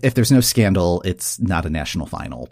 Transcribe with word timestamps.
If 0.00 0.14
there's 0.14 0.30
no 0.30 0.40
scandal, 0.40 1.02
it's 1.04 1.40
not 1.40 1.66
a 1.66 1.70
national 1.70 2.06
final. 2.06 2.48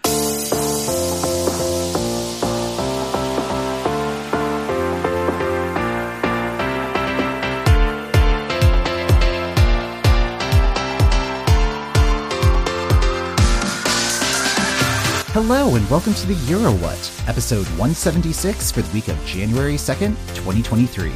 Hello 15.33 15.77
and 15.77 15.89
welcome 15.89 16.15
to 16.15 16.27
the 16.27 16.35
Euro 16.49 16.73
What, 16.73 17.13
episode 17.29 17.67
176 17.79 18.73
for 18.73 18.83
the 18.83 18.93
week 18.93 19.07
of 19.07 19.25
January 19.25 19.75
2nd, 19.75 20.17
2023. 20.35 21.11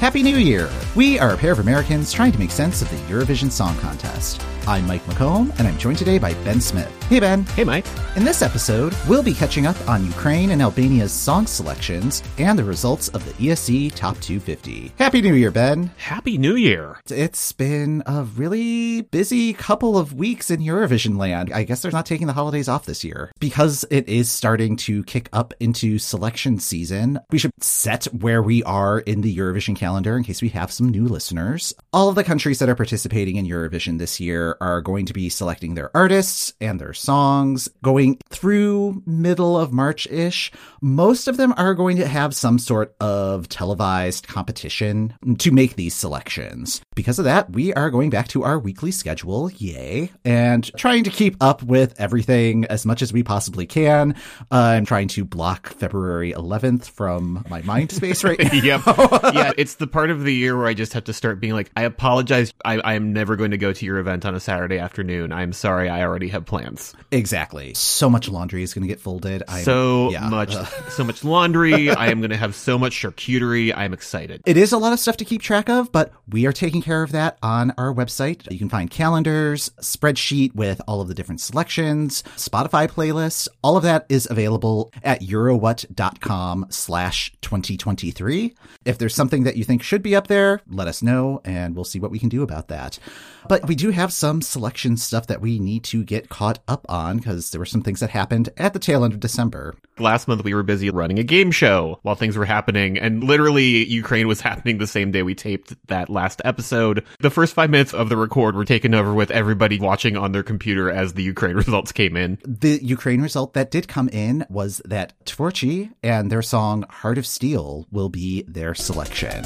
Happy 0.00 0.24
New 0.24 0.36
Year! 0.36 0.68
We 0.96 1.20
are 1.20 1.34
a 1.34 1.36
pair 1.36 1.52
of 1.52 1.60
Americans 1.60 2.12
trying 2.12 2.32
to 2.32 2.40
make 2.40 2.50
sense 2.50 2.82
of 2.82 2.90
the 2.90 2.96
Eurovision 3.14 3.52
Song 3.52 3.78
Contest. 3.78 4.42
I'm 4.68 4.84
Mike 4.84 5.04
McComb, 5.04 5.56
and 5.60 5.68
I'm 5.68 5.78
joined 5.78 5.98
today 5.98 6.18
by 6.18 6.34
Ben 6.42 6.60
Smith. 6.60 6.92
Hey, 7.04 7.20
Ben. 7.20 7.44
Hey, 7.44 7.62
Mike. 7.62 7.86
In 8.16 8.24
this 8.24 8.42
episode, 8.42 8.96
we'll 9.06 9.22
be 9.22 9.32
catching 9.32 9.64
up 9.64 9.76
on 9.88 10.04
Ukraine 10.04 10.50
and 10.50 10.60
Albania's 10.60 11.12
song 11.12 11.46
selections 11.46 12.20
and 12.38 12.58
the 12.58 12.64
results 12.64 13.06
of 13.10 13.24
the 13.24 13.30
ESC 13.34 13.94
Top 13.94 14.18
250. 14.18 14.90
Happy 14.98 15.22
New 15.22 15.34
Year, 15.34 15.52
Ben. 15.52 15.92
Happy 15.98 16.36
New 16.36 16.56
Year. 16.56 16.98
It's 17.08 17.52
been 17.52 18.02
a 18.06 18.24
really 18.24 19.02
busy 19.02 19.52
couple 19.52 19.96
of 19.96 20.14
weeks 20.14 20.50
in 20.50 20.58
Eurovision 20.58 21.16
land. 21.16 21.52
I 21.52 21.62
guess 21.62 21.80
they're 21.80 21.92
not 21.92 22.06
taking 22.06 22.26
the 22.26 22.32
holidays 22.32 22.68
off 22.68 22.86
this 22.86 23.04
year. 23.04 23.30
Because 23.38 23.84
it 23.88 24.08
is 24.08 24.32
starting 24.32 24.74
to 24.78 25.04
kick 25.04 25.28
up 25.32 25.54
into 25.60 26.00
selection 26.00 26.58
season, 26.58 27.20
we 27.30 27.38
should 27.38 27.52
set 27.60 28.06
where 28.06 28.42
we 28.42 28.64
are 28.64 28.98
in 28.98 29.20
the 29.20 29.36
Eurovision 29.36 29.76
calendar 29.76 30.16
in 30.16 30.24
case 30.24 30.42
we 30.42 30.48
have 30.48 30.72
some 30.72 30.88
new 30.88 31.04
listeners. 31.04 31.72
All 31.92 32.08
of 32.08 32.16
the 32.16 32.24
countries 32.24 32.58
that 32.58 32.68
are 32.68 32.74
participating 32.74 33.36
in 33.36 33.46
Eurovision 33.46 33.98
this 33.98 34.18
year 34.18 34.55
are 34.60 34.80
going 34.80 35.06
to 35.06 35.12
be 35.12 35.28
selecting 35.28 35.74
their 35.74 35.94
artists 35.96 36.52
and 36.60 36.80
their 36.80 36.92
songs 36.92 37.68
going 37.82 38.18
through 38.28 39.02
middle 39.06 39.58
of 39.58 39.72
March 39.72 40.06
ish. 40.08 40.52
Most 40.80 41.28
of 41.28 41.36
them 41.36 41.54
are 41.56 41.74
going 41.74 41.96
to 41.98 42.06
have 42.06 42.34
some 42.34 42.58
sort 42.58 42.94
of 43.00 43.48
televised 43.48 44.28
competition 44.28 45.14
to 45.38 45.50
make 45.50 45.76
these 45.76 45.94
selections. 45.94 46.80
Because 46.94 47.18
of 47.18 47.24
that, 47.24 47.52
we 47.52 47.72
are 47.74 47.90
going 47.90 48.10
back 48.10 48.28
to 48.28 48.42
our 48.44 48.58
weekly 48.58 48.90
schedule, 48.90 49.50
yay, 49.52 50.10
and 50.24 50.70
trying 50.76 51.04
to 51.04 51.10
keep 51.10 51.36
up 51.40 51.62
with 51.62 51.98
everything 52.00 52.64
as 52.66 52.86
much 52.86 53.02
as 53.02 53.12
we 53.12 53.22
possibly 53.22 53.66
can. 53.66 54.14
I'm 54.50 54.84
trying 54.84 55.08
to 55.08 55.24
block 55.24 55.68
February 55.68 56.32
11th 56.32 56.84
from 56.90 57.44
my 57.48 57.62
mind 57.62 57.90
space 57.92 58.24
right 58.24 58.38
now. 58.52 58.52
yep. 58.52 58.82
Yeah, 58.86 59.52
it's 59.56 59.74
the 59.74 59.86
part 59.86 60.10
of 60.10 60.22
the 60.24 60.34
year 60.34 60.56
where 60.56 60.66
I 60.66 60.74
just 60.74 60.92
have 60.92 61.04
to 61.04 61.12
start 61.12 61.40
being 61.40 61.52
like, 61.54 61.70
I 61.76 61.82
apologize. 61.82 62.52
I, 62.64 62.78
I 62.78 62.94
am 62.94 63.12
never 63.12 63.36
going 63.36 63.50
to 63.50 63.58
go 63.58 63.72
to 63.72 63.84
your 63.86 63.98
event 63.98 64.24
on 64.24 64.34
a 64.34 64.40
Saturday 64.46 64.78
afternoon. 64.78 65.32
I'm 65.32 65.52
sorry. 65.52 65.88
I 65.88 66.02
already 66.02 66.28
have 66.28 66.46
plans. 66.46 66.94
Exactly. 67.10 67.74
So 67.74 68.08
much 68.08 68.28
laundry 68.28 68.62
is 68.62 68.72
going 68.72 68.86
to 68.86 68.88
get 68.88 69.00
folded. 69.00 69.42
I'm, 69.48 69.64
So 69.64 70.12
yeah. 70.12 70.28
much, 70.28 70.54
so 70.90 71.02
much 71.02 71.24
laundry. 71.24 71.90
I 71.90 72.06
am 72.12 72.20
going 72.20 72.30
to 72.30 72.36
have 72.36 72.54
so 72.54 72.78
much 72.78 72.94
charcuterie. 72.94 73.76
I'm 73.76 73.92
excited. 73.92 74.42
It 74.46 74.56
is 74.56 74.70
a 74.70 74.78
lot 74.78 74.92
of 74.92 75.00
stuff 75.00 75.16
to 75.16 75.24
keep 75.24 75.42
track 75.42 75.68
of, 75.68 75.90
but 75.90 76.12
we 76.28 76.46
are 76.46 76.52
taking 76.52 76.80
care 76.80 77.02
of 77.02 77.10
that 77.10 77.38
on 77.42 77.72
our 77.76 77.92
website. 77.92 78.48
You 78.48 78.58
can 78.58 78.68
find 78.68 78.88
calendars, 78.88 79.70
spreadsheet 79.80 80.54
with 80.54 80.80
all 80.86 81.00
of 81.00 81.08
the 81.08 81.14
different 81.14 81.40
selections, 81.40 82.22
Spotify 82.36 82.88
playlists. 82.88 83.48
All 83.64 83.76
of 83.76 83.82
that 83.82 84.06
is 84.08 84.28
available 84.30 84.92
at 85.02 85.22
eurowhat.com 85.22 86.66
slash 86.70 87.32
2023. 87.40 88.54
If 88.84 88.98
there's 88.98 89.14
something 89.16 89.42
that 89.42 89.56
you 89.56 89.64
think 89.64 89.82
should 89.82 90.02
be 90.02 90.14
up 90.14 90.28
there, 90.28 90.60
let 90.68 90.86
us 90.86 91.02
know 91.02 91.40
and 91.44 91.74
we'll 91.74 91.84
see 91.84 91.98
what 91.98 92.12
we 92.12 92.20
can 92.20 92.28
do 92.28 92.44
about 92.44 92.68
that. 92.68 93.00
But 93.48 93.66
we 93.68 93.74
do 93.74 93.90
have 93.90 94.12
some 94.12 94.35
selection 94.42 94.96
stuff 94.96 95.26
that 95.26 95.40
we 95.40 95.58
need 95.58 95.84
to 95.84 96.04
get 96.04 96.28
caught 96.28 96.58
up 96.68 96.86
on 96.88 97.18
because 97.18 97.50
there 97.50 97.58
were 97.58 97.66
some 97.66 97.82
things 97.82 98.00
that 98.00 98.10
happened 98.10 98.48
at 98.56 98.72
the 98.72 98.78
tail 98.78 99.04
end 99.04 99.12
of 99.12 99.20
December. 99.20 99.74
Last 99.98 100.28
month 100.28 100.44
we 100.44 100.54
were 100.54 100.62
busy 100.62 100.90
running 100.90 101.18
a 101.18 101.22
game 101.22 101.50
show 101.50 101.98
while 102.02 102.14
things 102.14 102.36
were 102.36 102.44
happening, 102.44 102.98
and 102.98 103.24
literally 103.24 103.86
Ukraine 103.86 104.28
was 104.28 104.40
happening 104.42 104.78
the 104.78 104.86
same 104.86 105.10
day 105.10 105.22
we 105.22 105.34
taped 105.34 105.74
that 105.88 106.10
last 106.10 106.42
episode. 106.44 107.04
The 107.20 107.30
first 107.30 107.54
five 107.54 107.70
minutes 107.70 107.94
of 107.94 108.08
the 108.08 108.16
record 108.16 108.54
were 108.54 108.64
taken 108.64 108.94
over 108.94 109.14
with 109.14 109.30
everybody 109.30 109.80
watching 109.80 110.16
on 110.16 110.32
their 110.32 110.42
computer 110.42 110.90
as 110.90 111.14
the 111.14 111.22
Ukraine 111.22 111.56
results 111.64 111.92
came 111.92 112.16
in. 112.16 112.38
The 112.44 112.78
Ukraine 112.82 113.22
result 113.22 113.54
that 113.54 113.70
did 113.70 113.88
come 113.88 114.08
in 114.10 114.44
was 114.48 114.82
that 114.84 115.12
Tvorchi 115.24 115.92
and 116.02 116.30
their 116.30 116.42
song 116.42 116.84
Heart 116.88 117.18
of 117.18 117.26
Steel 117.26 117.86
will 117.90 118.08
be 118.08 118.42
their 118.42 118.74
selection. 118.74 119.42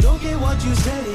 Don't 0.00 0.20
get 0.20 0.38
what 0.40 0.64
you 0.64 0.74
say, 0.74 1.13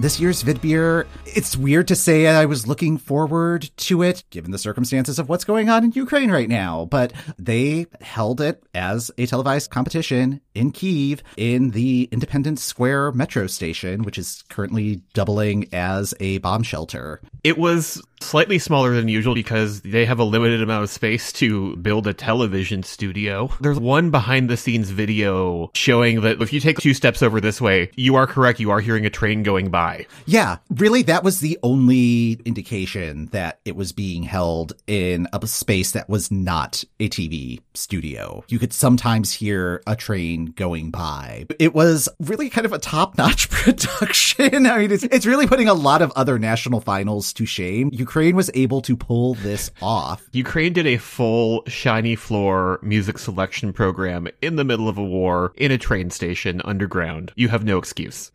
This 0.00 0.18
year's 0.18 0.42
Vidbir, 0.42 1.06
it's 1.26 1.58
weird 1.58 1.86
to 1.88 1.94
say 1.94 2.26
I 2.26 2.46
was 2.46 2.66
looking 2.66 2.96
forward 2.96 3.68
to 3.76 4.02
it 4.02 4.24
given 4.30 4.50
the 4.50 4.56
circumstances 4.56 5.18
of 5.18 5.28
what's 5.28 5.44
going 5.44 5.68
on 5.68 5.84
in 5.84 5.92
Ukraine 5.92 6.30
right 6.30 6.48
now, 6.48 6.86
but 6.86 7.12
they 7.38 7.84
held 8.00 8.40
it 8.40 8.62
as 8.74 9.10
a 9.18 9.26
televised 9.26 9.68
competition 9.68 10.40
in 10.54 10.70
Kiev 10.72 11.22
in 11.36 11.72
the 11.72 12.08
Independence 12.10 12.62
Square 12.62 13.12
metro 13.12 13.46
station, 13.46 14.02
which 14.02 14.16
is 14.16 14.42
currently 14.48 15.02
doubling 15.12 15.68
as 15.70 16.14
a 16.18 16.38
bomb 16.38 16.62
shelter. 16.62 17.20
It 17.44 17.58
was 17.58 18.00
slightly 18.20 18.58
smaller 18.58 18.94
than 18.94 19.08
usual 19.08 19.34
because 19.34 19.80
they 19.82 20.04
have 20.04 20.18
a 20.18 20.24
limited 20.24 20.62
amount 20.62 20.84
of 20.84 20.90
space 20.90 21.32
to 21.32 21.76
build 21.76 22.06
a 22.06 22.14
television 22.14 22.82
studio. 22.82 23.50
There's 23.60 23.80
one 23.80 24.10
behind 24.10 24.48
the 24.48 24.56
scenes 24.56 24.90
video 24.90 25.70
showing 25.74 26.20
that 26.22 26.40
if 26.40 26.52
you 26.52 26.60
take 26.60 26.78
two 26.78 26.94
steps 26.94 27.22
over 27.22 27.40
this 27.40 27.60
way, 27.60 27.90
you 27.96 28.16
are 28.16 28.26
correct. 28.26 28.60
You 28.60 28.70
are 28.70 28.80
hearing 28.80 29.06
a 29.06 29.10
train 29.10 29.42
going 29.42 29.70
by. 29.70 30.06
Yeah, 30.26 30.58
really, 30.70 31.02
that 31.02 31.24
was 31.24 31.40
the 31.40 31.58
only 31.62 32.40
indication 32.44 33.26
that 33.26 33.60
it 33.64 33.76
was 33.76 33.92
being 33.92 34.22
held 34.22 34.74
in 34.86 35.26
a 35.32 35.46
space 35.46 35.92
that 35.92 36.08
was 36.08 36.30
not 36.30 36.84
a 36.98 37.08
TV 37.08 37.60
studio. 37.74 38.44
You 38.48 38.58
could 38.58 38.72
sometimes 38.72 39.32
hear 39.32 39.82
a 39.86 39.96
train 39.96 40.46
going 40.46 40.90
by. 40.90 41.46
It 41.58 41.74
was 41.74 42.08
really 42.20 42.50
kind 42.50 42.66
of 42.66 42.72
a 42.72 42.78
top 42.78 43.16
notch 43.16 43.48
production. 43.50 44.66
I 44.66 44.78
mean, 44.78 44.92
it's, 44.92 45.04
it's 45.04 45.26
really 45.26 45.46
putting 45.46 45.68
a 45.68 45.74
lot 45.74 46.02
of 46.02 46.12
other 46.12 46.38
national 46.38 46.80
finals 46.80 47.32
to 47.34 47.46
shame. 47.46 47.90
Ukraine 48.10 48.34
was 48.34 48.50
able 48.54 48.82
to 48.82 48.96
pull 48.96 49.34
this 49.34 49.70
off. 49.80 50.28
Ukraine 50.32 50.72
did 50.72 50.84
a 50.84 50.96
full 50.96 51.62
shiny 51.68 52.16
floor 52.16 52.80
music 52.82 53.18
selection 53.18 53.72
program 53.72 54.26
in 54.42 54.56
the 54.56 54.64
middle 54.64 54.88
of 54.88 54.98
a 54.98 55.04
war 55.04 55.52
in 55.54 55.70
a 55.70 55.78
train 55.78 56.10
station 56.10 56.60
underground. 56.64 57.30
You 57.36 57.46
have 57.50 57.62
no 57.62 57.78
excuse. 57.78 58.32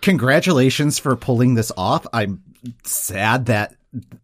Congratulations 0.00 1.00
for 1.00 1.16
pulling 1.16 1.56
this 1.56 1.72
off. 1.76 2.06
I'm 2.12 2.40
sad 2.84 3.46
that 3.46 3.74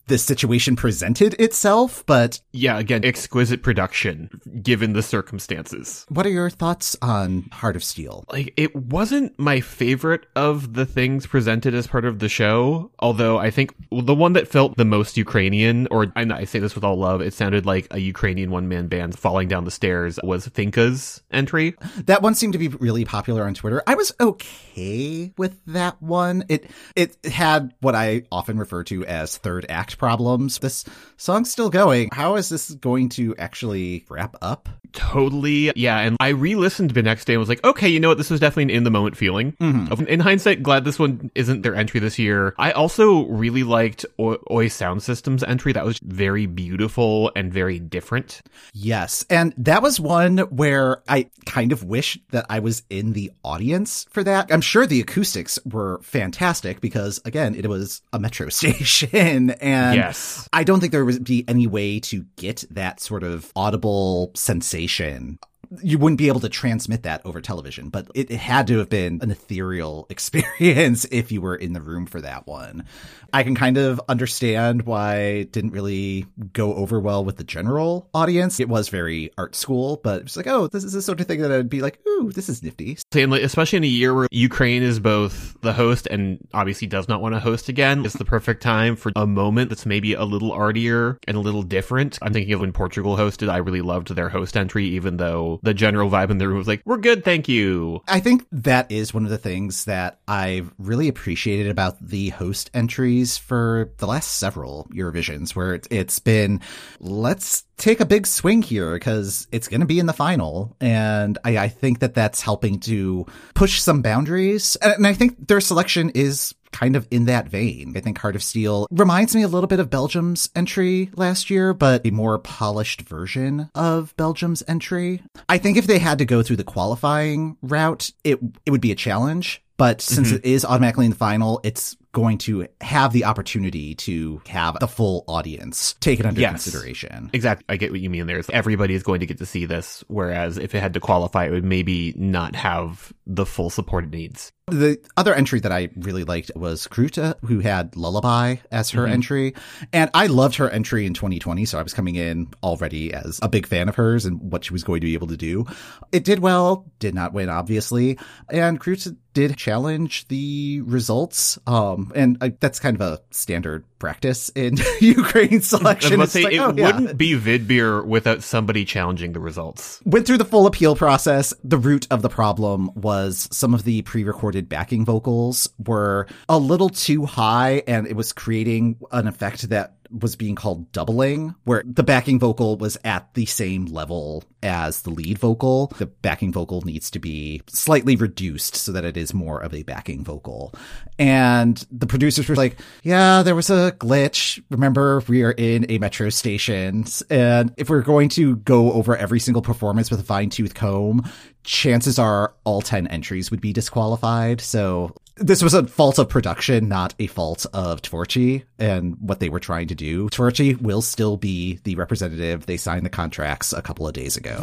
this 0.07 0.23
situation 0.25 0.77
presented 0.77 1.35
itself, 1.41 2.05
but 2.07 2.41
Yeah, 2.53 2.79
again, 2.79 3.05
exquisite 3.05 3.63
production 3.63 4.31
given 4.63 4.93
the 4.93 5.03
circumstances. 5.03 6.07
what 6.09 6.25
are 6.27 6.31
your 6.31 6.51
thoughts 6.51 6.97
on 7.03 7.49
Heart 7.53 7.77
of 7.77 7.85
Steel? 7.85 8.25
like 8.33 8.53
it 8.57 8.75
wasn't 8.75 9.37
my 9.39 9.61
favorite 9.61 10.27
of 10.37 10.75
the 10.75 10.87
things 10.87 11.27
presented 11.27 11.75
as 11.75 11.87
part 11.87 12.05
of 12.05 12.19
the 12.19 12.29
show 12.29 12.91
although 12.99 13.39
i 13.39 13.51
think 13.51 13.73
the 13.91 14.15
one 14.15 14.33
that 14.35 14.49
felt 14.49 14.77
the 14.77 14.85
most 14.85 15.17
ukrainian 15.17 15.87
or 15.91 16.13
and 16.17 16.33
i 16.33 16.45
say 16.45 16.59
this 16.59 16.75
with 16.75 16.85
all 16.85 16.97
love 16.97 17.21
it 17.21 17.35
sounded 17.35 17.67
like 17.67 17.87
a 17.91 17.99
ukrainian 17.99 18.51
one-man 18.51 18.87
band 18.89 19.19
falling 19.19 19.49
down 19.49 19.65
the 19.65 19.71
stairs 19.71 20.19
was 20.23 20.49
Fiinka's 20.49 21.23
entry 21.31 21.75
That 22.05 22.23
one 22.23 22.35
seemed 22.35 22.53
to 22.55 22.59
be 22.59 22.69
really 22.69 23.05
popular 23.05 23.45
on 23.45 23.55
Twitter. 23.55 23.83
I 23.87 23.95
was 23.95 24.13
okay 24.21 25.33
with 25.37 25.59
that 25.67 26.01
one. 26.03 26.45
It 26.49 26.71
it 26.95 27.17
had 27.25 27.75
what 27.81 27.95
I 27.95 28.23
often 28.31 28.59
refer 28.59 28.85
to 28.85 29.05
as 29.07 29.37
third 29.37 29.56
act 29.69 29.97
problems. 29.99 30.59
This 30.59 30.85
song's 31.17 31.51
still 31.51 31.71
going. 31.71 32.11
How 32.13 32.37
is 32.37 32.49
this 32.49 32.71
going 32.73 33.09
to 33.11 33.35
actually 33.37 34.05
wrap 34.11 34.37
up? 34.43 34.69
Totally 34.93 35.73
yeah 35.77 35.99
and 35.99 36.17
i 36.21 36.29
re-listened 36.29 36.91
the 36.91 37.03
next 37.03 37.25
day 37.25 37.35
and 37.35 37.41
was 37.41 37.49
like 37.49 37.63
okay 37.65 37.89
you 37.89 38.01
know 38.01 38.09
what 38.09 38.19
this 38.19 38.31
was 38.31 38.41
definitely 38.41 38.65
an 38.65 38.71
in 38.71 38.85
the 38.85 38.91
moment 38.91 39.17
feeling 39.17 39.53
mm-hmm. 39.53 40.05
in 40.05 40.21
hindsight 40.21 40.63
glad 40.63 40.85
this 40.85 40.99
one 40.99 41.31
isn't 41.35 41.63
their 41.63 41.75
entry 41.75 42.01
this 42.01 42.19
year 42.19 42.55
i 42.59 42.73
also 42.73 43.27
really 43.27 43.63
liked 43.63 44.05
Oi, 44.19 44.37
Oi 44.51 44.69
sound 44.69 45.03
systems 45.03 45.43
entry 45.45 45.73
that 45.73 45.85
was 45.85 45.99
very 46.03 46.47
beautiful 46.47 47.31
and 47.35 47.53
very 47.53 47.79
different 47.79 48.43
Yes. 48.73 49.25
And 49.31 49.55
that 49.59 49.83
was 49.83 49.99
one 49.99 50.39
where 50.39 51.03
I 51.09 51.31
kind 51.45 51.73
of 51.73 51.85
wish 51.85 52.19
that 52.31 52.47
I 52.49 52.61
was 52.61 52.83
in 52.91 53.13
the 53.13 53.33
audience 53.45 54.07
for 54.11 54.23
that. 54.25 54.53
I'm 54.53 54.61
sure 54.61 54.87
the 54.87 55.01
acoustics 55.01 55.59
were 55.65 56.01
fantastic 56.03 56.81
because, 56.81 57.21
again, 57.25 57.55
it 57.55 57.67
was 57.69 58.03
a 58.13 58.19
metro 58.19 58.49
station. 58.51 59.51
And 59.51 59.97
Yes. 59.97 60.49
I 60.53 60.65
don't 60.65 60.81
think 60.81 60.93
there 60.93 61.05
would 61.05 61.25
be 61.25 61.45
any 61.49 61.67
way 61.67 62.01
to 62.01 62.27
get 62.37 62.65
that 62.71 63.01
sort 63.01 63.23
of 63.23 63.51
audible 63.57 64.31
sensation. 64.35 64.76
Station. 64.77 65.39
You 65.83 65.99
wouldn't 65.99 66.19
be 66.19 66.29
able 66.29 66.41
to 66.41 66.49
transmit 66.49 67.03
that 67.05 67.23
over 67.25 67.41
television, 67.41 67.89
but 67.89 68.09
it, 68.15 68.31
it 68.31 68.39
had 68.39 68.67
to 68.69 68.79
have 68.79 68.89
been 68.89 69.21
an 69.23 69.31
ethereal 69.31 70.07
experience 70.11 71.07
if 71.11 71.33
you 71.33 71.41
were 71.41 71.57
in 71.57 71.73
the 71.73 71.81
room 71.81 72.07
for 72.07 72.21
that 72.21 72.47
one. 72.47 72.85
I 73.33 73.43
can 73.43 73.55
kind 73.55 73.77
of 73.77 74.01
understand 74.09 74.83
why 74.83 75.17
it 75.17 75.53
didn't 75.53 75.73
really 75.73 76.27
go 76.53 76.75
over 76.75 77.01
well 77.01 77.25
with 77.25 77.37
the 77.37 77.45
general 77.45 78.09
audience. 78.15 78.61
It 78.61 78.69
was 78.69 78.89
very 78.89 79.31
art 79.37 79.55
school, 79.55 80.01
but 80.03 80.23
it's 80.23 80.37
like, 80.37 80.47
oh, 80.47 80.69
this 80.69 80.85
is 80.85 80.93
the 80.93 81.03
sort 81.03 81.21
of 81.21 81.27
thing 81.27 81.43
that 81.43 81.53
I'd 81.53 81.69
be 81.69 81.83
like, 81.83 81.99
ooh, 82.07 82.33
this 82.33 82.49
is 82.49 82.63
nifty. 82.63 82.97
And 83.13 83.31
like, 83.31 83.43
especially 83.43 83.79
in 83.79 83.85
a 83.85 83.89
year 83.89 84.15
where 84.15 84.29
Ukraine 84.31 84.83
is 84.83 85.01
both 85.01 85.57
the 85.61 85.73
host 85.73 86.07
and 86.11 86.39
obviously 86.55 86.87
does 86.87 87.09
not 87.09 87.21
want 87.21 87.35
to 87.35 87.41
host 87.41 87.69
again, 87.69 88.05
it's 88.05 88.15
the 88.15 88.25
perfect 88.25 88.63
time 88.63 88.97
for 88.97 89.13
a 89.17 89.27
moment 89.27 89.69
that's 89.69 89.87
maybe 89.87 90.15
a 90.15 90.25
little 90.25 90.53
artier 90.53 91.19
and 91.27 91.37
a 91.37 91.41
little 91.41 91.63
different. 91.63 92.19
I'm 92.23 92.33
thinking 92.33 92.55
of 92.55 92.61
when 92.61 92.73
Portugal 92.73 93.17
hosted. 93.17 93.49
I 93.49 93.59
really 93.59 93.83
loved 93.83 94.15
their 94.15 94.29
host 94.29 94.57
entry, 94.57 94.87
even 94.87 95.17
though 95.17 95.56
the 95.63 95.75
general 95.75 96.11
vibe 96.11 96.31
in 96.31 96.39
the 96.39 96.49
room 96.49 96.59
was 96.59 96.69
like, 96.69 96.83
"We're 96.85 96.99
good, 96.99 97.25
thank 97.25 97.49
you." 97.49 98.01
I 98.09 98.21
think 98.21 98.47
that 98.53 98.91
is 98.91 99.13
one 99.15 99.25
of 99.25 99.31
the 99.31 99.39
things 99.39 99.85
that 99.87 100.21
I've 100.29 100.73
really 100.79 101.09
appreciated 101.09 101.71
about 101.71 101.97
the 102.01 102.31
host 102.31 102.71
entries 102.75 103.37
for 103.37 103.93
the 103.99 104.07
last 104.07 104.39
several 104.39 104.89
Eurovisions, 104.93 105.55
where 105.55 105.75
it, 105.75 105.87
it's 105.91 106.19
been, 106.19 106.61
let's 107.01 107.65
take 107.77 108.01
a 108.01 108.07
big 108.07 108.27
swing 108.27 108.63
here 108.63 108.95
because 108.95 109.47
it's 109.53 109.69
going 109.69 109.81
to 109.81 109.87
be 109.87 109.99
in 109.99 110.07
the 110.07 110.13
final. 110.13 110.77
And 110.81 111.39
I, 111.45 111.59
I 111.59 111.69
think 111.69 111.99
that 112.01 112.15
that's 112.15 112.41
helping 112.41 112.81
to 112.81 113.27
push 113.55 113.81
some 113.81 114.03
boundaries. 114.03 114.77
And 114.77 115.07
I 115.07 115.13
think 115.13 115.49
their 115.49 115.61
selection 115.61 116.11
is 116.11 116.55
kind 116.77 116.95
of 116.95 117.09
in 117.11 117.25
that 117.25 117.49
vein. 117.49 117.95
I 117.97 118.01
think 118.01 118.19
Heart 118.19 118.37
of 118.37 118.43
Steel 118.43 118.87
reminds 118.91 119.35
me 119.35 119.43
a 119.43 119.49
little 119.49 119.67
bit 119.67 119.81
of 119.81 119.89
Belgium's 119.89 120.51
entry 120.55 121.11
last 121.17 121.49
year, 121.49 121.73
but 121.73 122.05
a 122.05 122.11
more 122.11 122.39
polished 122.39 123.03
version 123.03 123.71
of 123.75 124.15
Belgium's 124.17 124.63
entry. 124.69 125.23
I 125.49 125.57
think 125.57 125.79
if 125.79 125.87
they 125.87 125.99
had 125.99 126.19
to 126.19 126.27
go 126.27 126.43
through 126.43 126.57
the 126.57 126.65
qualifying 126.65 127.57
route, 127.63 128.11
it 128.25 128.41
it 128.67 128.71
would 128.71 128.83
be 128.83 128.93
a 128.93 128.97
challenge. 128.97 129.63
But 129.77 130.01
since 130.01 130.29
mm-hmm. 130.29 130.37
it 130.37 130.45
is 130.45 130.65
automatically 130.65 131.07
in 131.07 131.11
the 131.11 131.17
final, 131.17 131.61
it's 131.63 131.97
going 132.17 132.39
to 132.39 132.67
have 132.81 133.13
the 133.13 133.27
opportunity 133.27 133.95
to 133.95 134.41
have 134.47 134.79
the 134.81 134.89
full 134.89 135.23
audience 135.29 135.95
take 136.01 136.19
it 136.19 136.25
under 136.25 136.41
Yes. 136.41 136.65
consideration. 136.65 137.29
Exactly. 137.35 137.67
I 137.69 137.77
get 137.77 137.91
what 137.91 138.01
you 138.01 138.09
mean 138.09 138.27
there. 138.27 138.41
Everybody 138.51 138.95
is 138.95 139.03
going 139.03 139.21
to 139.21 139.27
get 139.27 139.37
to 139.37 139.45
see 139.45 139.67
this, 139.67 140.03
whereas 140.09 140.57
if 140.57 140.75
it 140.75 140.81
had 140.81 140.95
to 140.95 141.01
qualify, 141.01 141.45
it 141.45 141.51
would 141.51 141.65
maybe 141.65 142.15
not 142.17 142.57
have 142.57 143.13
the 143.27 143.45
full 143.45 143.69
support 143.69 144.05
it 144.05 144.11
needs. 144.11 144.51
The 144.69 144.99
other 145.17 145.35
entry 145.35 145.61
that 145.61 145.71
I 145.71 145.91
really 145.95 146.25
liked 146.25 146.51
was 146.57 146.89
Kruta, 146.89 147.37
who 147.45 147.61
had 147.61 147.95
Lullaby 147.97 148.57
as 148.73 148.91
her 148.91 149.03
mm-hmm. 149.03 149.13
entry. 149.13 149.55
And 149.93 150.11
I 150.15 150.27
loved 150.27 150.57
her 150.57 150.71
entry 150.71 151.07
in 151.07 151.13
2020. 151.13 151.67
So 151.67 151.79
I 151.79 151.83
was 151.83 151.93
coming 151.93 152.17
in 152.17 152.49
already 152.63 153.13
as 153.13 153.39
a 153.43 153.49
big 153.49 153.67
fan 153.67 153.89
of 153.91 153.95
hers 153.95 154.25
and 154.25 154.41
what 154.41 154.65
she 154.65 154.73
was 154.73 154.83
going 154.83 155.03
to 155.03 155.07
be 155.07 155.15
able 155.15 155.29
to 155.29 155.37
do. 155.37 155.67
It 156.13 156.25
did 156.25 156.41
well, 156.41 156.91
did 156.99 157.15
not 157.15 157.33
win, 157.33 157.49
obviously. 157.49 158.19
And 158.51 158.81
Kruta 158.81 159.17
did 159.37 159.55
challenge 159.55 160.27
the 160.29 160.81
results. 160.87 161.59
Um, 161.67 162.11
and 162.15 162.39
I, 162.41 162.55
that's 162.59 162.81
kind 162.81 162.99
of 162.99 163.03
a 163.03 163.21
standard 163.31 163.85
practice 163.99 164.49
in 164.55 164.79
Ukraine 165.01 165.61
selection. 165.61 166.15
about 166.15 166.25
to 166.25 166.31
say, 166.31 166.45
like, 166.45 166.53
it 166.55 166.59
oh, 166.59 166.73
yeah. 166.75 166.87
wouldn't 166.87 167.19
be 167.19 167.39
Vidbir 167.39 168.03
without 168.07 168.43
somebody 168.43 168.87
challenging 168.87 169.35
the 169.35 169.41
results. 169.41 170.01
went 170.07 170.27
through 170.27 170.39
the 170.39 170.47
full 170.47 170.67
appeal 170.67 170.97
process. 170.97 171.53
The 171.63 171.77
root 171.77 172.07
of 172.11 172.23
the 172.23 172.31
problem 172.31 172.91
was 172.95 173.47
some 173.53 173.75
of 173.75 173.85
the 173.85 174.01
pre-recorded 174.03 174.71
backing 174.71 175.05
vocals 175.05 175.69
were 175.85 176.27
a 176.49 176.57
little 176.57 176.89
too 176.89 177.27
high 177.27 177.83
and 177.87 178.07
it 178.07 178.17
was 178.17 178.33
creating 178.33 178.97
an 179.13 179.27
effect 179.27 179.69
that 179.69 179.96
was 180.11 180.37
being 180.37 180.55
called 180.55 180.91
doubling, 180.93 181.55
where 181.65 181.83
the 181.85 182.03
backing 182.03 182.39
vocal 182.39 182.77
was 182.77 182.99
at 183.05 183.33
the 183.35 183.47
same 183.47 183.87
level 183.87 184.45
as 184.63 185.03
the 185.03 185.11
lead 185.11 185.39
vocal. 185.39 185.89
The 185.99 186.07
backing 186.07 186.53
vocal 186.53 186.83
needs 186.83 187.11
to 187.13 187.19
be 187.19 187.63
slightly 187.67 188.17
reduced 188.17 188.77
so 188.77 188.93
that 188.93 189.05
it 189.05 189.17
is 189.17 189.35
more 189.35 189.61
of 189.61 189.75
a 189.75 189.83
backing 189.83 190.25
vocal. 190.25 190.75
And 191.19 191.85
the 191.91 192.07
producers 192.07 192.49
were 192.49 192.57
like, 192.57 192.79
yeah, 193.03 193.43
there 193.43 193.55
was 193.55 193.71
a 193.71 193.93
glitch. 193.99 194.63
Remember, 194.71 195.23
we 195.29 195.43
are 195.43 195.53
in 195.53 195.87
a 195.89 195.99
metro 195.99 196.31
station. 196.31 197.05
And 197.31 197.73
if 197.77 197.89
we're 197.89 198.03
going 198.03 198.29
to 198.31 198.57
go 198.57 198.93
over 198.93 199.17
every 199.17 199.41
single 199.41 199.63
performance 199.63 200.11
with 200.11 200.21
a 200.21 200.25
fine 200.25 200.51
tooth 200.51 200.75
comb, 200.75 201.31
chances 201.65 202.19
are 202.19 202.55
all 202.65 202.81
10 202.81 203.07
entries 203.09 203.51
would 203.51 203.61
be 203.61 203.73
disqualified. 203.73 204.61
So 204.61 205.15
this 205.37 205.63
was 205.63 205.75
a 205.75 205.87
fault 205.87 206.19
of 206.19 206.29
production, 206.29 206.89
not 206.89 207.15
a 207.19 207.27
fault 207.27 207.67
of 207.73 208.01
Tvorchi 208.03 208.65
and 208.79 209.17
what 209.21 209.41
they 209.41 209.49
were 209.49 209.61
trying 209.61 209.89
to 209.89 209.95
do. 209.95 210.29
Tvorchi 210.31 210.81
will 210.81 211.03
still 211.03 211.37
be 211.37 211.79
the 211.85 211.95
representative. 211.97 212.67
They 212.67 212.79
signed 212.79 213.05
the 213.05 213.11
contracts 213.11 213.73
a 213.73 213.83
couple 213.83 214.09
of 214.09 214.15
days 214.15 214.37
ago. 214.37 214.59